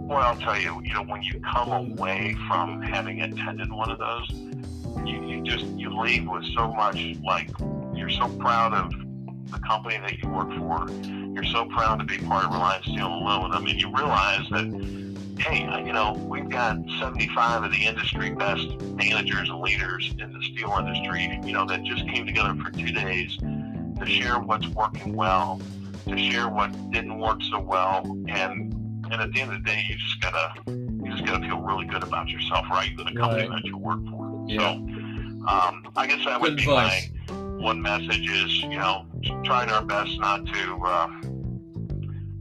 well, 0.08 0.20
I'll 0.20 0.38
tell 0.38 0.60
you, 0.60 0.82
you 0.84 0.94
know, 0.94 1.04
when 1.04 1.22
you 1.22 1.40
come 1.42 1.72
away 1.72 2.36
from 2.48 2.82
having 2.82 3.22
attended 3.22 3.72
one 3.72 3.92
of 3.92 4.00
those, 4.00 4.30
you, 5.06 5.24
you 5.24 5.44
just 5.44 5.66
you 5.66 5.96
leave 6.02 6.28
with 6.28 6.46
so 6.56 6.74
much 6.74 7.16
like 7.24 7.50
you're 7.94 8.10
so 8.10 8.28
proud 8.38 8.74
of 8.74 8.92
the 9.52 9.60
company 9.60 9.98
that 9.98 10.20
you 10.20 10.30
work 10.30 10.50
for. 10.58 10.88
You're 11.34 11.44
so 11.46 11.66
proud 11.66 12.00
to 12.00 12.06
be 12.06 12.18
part 12.18 12.46
of 12.46 12.52
Reliance 12.52 12.86
Steel 12.86 13.14
and 13.14 13.26
Aluminum, 13.26 13.66
and 13.66 13.82
you 13.82 13.88
realize 13.96 14.48
that, 14.50 14.66
hey, 15.40 15.62
you 15.86 15.94
know, 15.94 16.14
we've 16.28 16.50
got 16.50 16.78
75 17.00 17.64
of 17.64 17.72
the 17.72 17.86
industry 17.86 18.32
best 18.32 18.68
managers 18.82 19.50
and 19.50 19.62
leaders 19.62 20.14
in 20.20 20.34
the 20.34 20.42
steel 20.44 20.76
industry, 20.78 21.40
you 21.44 21.54
know, 21.54 21.66
that 21.66 21.84
just 21.84 22.08
came 22.08 22.26
together 22.26 22.56
for 22.64 22.72
two 22.72 22.92
days 22.92 23.38
to 23.38 24.06
share 24.06 24.40
what's 24.40 24.68
working 24.68 25.16
well, 25.16 25.62
to 26.08 26.18
share 26.18 26.50
what 26.50 26.72
didn't 26.92 27.20
work 27.20 27.40
so 27.50 27.60
well, 27.60 28.04
and 28.28 28.74
and 29.12 29.22
at 29.22 29.32
the 29.34 29.42
end 29.42 29.52
of 29.52 29.64
the 29.64 29.70
day, 29.70 29.84
you 29.90 29.96
just 29.96 30.22
gotta 30.22 30.54
you 30.68 31.12
just 31.12 31.26
gotta 31.26 31.46
feel 31.48 31.60
really 31.62 31.86
good 31.86 32.04
about 32.04 32.30
yourself, 32.30 32.66
right, 32.70 32.96
the 32.96 33.04
company 33.06 33.48
right. 33.48 33.50
that 33.50 33.66
you 33.66 33.78
work 33.78 34.00
for. 34.10 34.46
Yeah. 34.48 34.60
So, 34.60 34.68
um, 35.48 35.88
I 35.96 36.06
guess 36.08 36.24
that 36.26 36.40
would 36.40 36.58
Good 36.58 36.58
be 36.58 36.64
advice. 36.64 37.10
my 37.12 37.19
one 37.60 37.82
message 37.82 38.30
is, 38.30 38.62
you 38.64 38.78
know, 38.78 39.06
trying 39.44 39.70
our 39.70 39.84
best 39.84 40.18
not 40.20 40.46
to, 40.46 40.82
uh, 40.86 41.08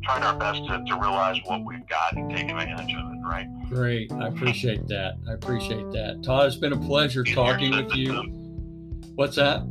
trying 0.04 0.22
our 0.22 0.36
best 0.38 0.64
to, 0.66 0.84
to 0.86 0.94
realize 0.94 1.38
what 1.44 1.64
we've 1.64 1.86
got 1.88 2.14
and 2.16 2.30
take 2.30 2.48
advantage 2.48 2.94
of 2.94 3.12
it, 3.12 3.18
right? 3.24 3.46
Great. 3.68 4.12
I 4.12 4.28
appreciate 4.28 4.86
that. 4.88 5.14
I 5.28 5.32
appreciate 5.34 5.90
that. 5.92 6.22
Todd, 6.24 6.46
it's 6.46 6.56
been 6.56 6.72
a 6.72 6.78
pleasure 6.78 7.22
Easier 7.22 7.34
talking 7.34 7.70
with 7.76 7.94
you. 7.94 8.12
done. 8.12 9.02
What's 9.16 9.36
that? 9.36 9.62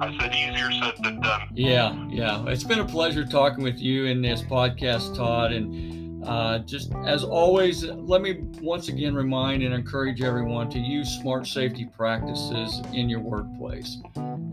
I 0.00 0.16
said 0.18 0.34
easier 0.34 0.70
said 0.72 0.94
than 1.02 1.20
done. 1.20 1.48
Yeah, 1.52 2.06
yeah. 2.08 2.44
It's 2.48 2.64
been 2.64 2.80
a 2.80 2.84
pleasure 2.84 3.24
talking 3.24 3.62
with 3.62 3.78
you 3.78 4.06
in 4.06 4.22
this 4.22 4.42
podcast, 4.42 5.16
Todd. 5.16 5.52
And 5.52 6.03
uh, 6.26 6.58
just 6.60 6.92
as 7.04 7.24
always, 7.24 7.84
let 7.84 8.22
me 8.22 8.38
once 8.60 8.88
again 8.88 9.14
remind 9.14 9.62
and 9.62 9.74
encourage 9.74 10.22
everyone 10.22 10.70
to 10.70 10.78
use 10.78 11.08
smart 11.20 11.46
safety 11.46 11.86
practices 11.86 12.82
in 12.92 13.08
your 13.08 13.20
workplace. 13.20 13.98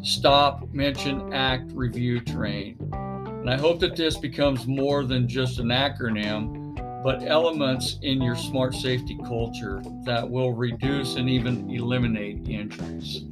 Stop, 0.03 0.71
mention, 0.73 1.33
act, 1.33 1.71
review, 1.73 2.19
train. 2.19 2.77
And 2.91 3.49
I 3.49 3.57
hope 3.57 3.79
that 3.79 3.95
this 3.95 4.17
becomes 4.17 4.67
more 4.67 5.03
than 5.03 5.27
just 5.27 5.59
an 5.59 5.67
acronym, 5.67 6.75
but 7.03 7.23
elements 7.23 7.97
in 8.01 8.21
your 8.21 8.35
smart 8.35 8.75
safety 8.75 9.17
culture 9.25 9.81
that 10.05 10.29
will 10.29 10.53
reduce 10.53 11.15
and 11.15 11.29
even 11.29 11.69
eliminate 11.69 12.47
injuries. 12.47 13.23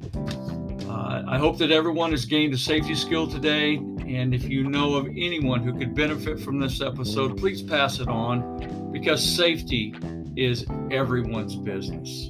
Uh, 1.00 1.24
I 1.28 1.38
hope 1.38 1.58
that 1.60 1.72
everyone 1.72 2.12
has 2.12 2.26
gained 2.26 2.54
a 2.54 2.58
safety 2.58 2.94
skill 2.94 3.26
today. 3.26 3.76
And 3.76 4.34
if 4.34 4.44
you 4.50 4.70
know 4.70 4.96
of 4.96 5.08
anyone 5.08 5.64
who 5.64 5.72
could 5.78 5.96
benefit 5.96 6.42
from 6.42 6.60
this 6.60 6.82
episode, 6.82 7.38
please 7.38 7.62
pass 7.62 8.02
it 8.02 8.10
on 8.10 8.92
because 8.92 9.24
safety 9.24 9.96
is 10.36 10.66
everyone's 10.92 11.56
business. 11.56 12.30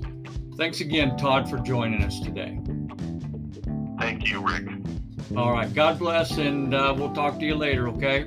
Thanks 0.56 0.82
again, 0.82 1.18
Todd, 1.18 1.50
for 1.50 1.58
joining 1.58 2.04
us 2.04 2.20
today. 2.20 2.60
Thank 3.98 4.30
you, 4.30 4.46
Rick. 4.46 4.68
All 5.36 5.52
right. 5.52 5.74
God 5.74 5.98
bless, 5.98 6.38
and 6.38 6.76
uh, 6.76 6.94
we'll 6.96 7.14
talk 7.14 7.40
to 7.40 7.46
you 7.46 7.56
later, 7.56 7.90
okay? 7.90 8.20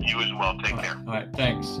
You 0.00 0.20
as 0.22 0.32
well. 0.32 0.56
Take 0.62 0.78
care. 0.78 0.96
All 1.06 1.12
right. 1.12 1.30
Thanks. 1.34 1.78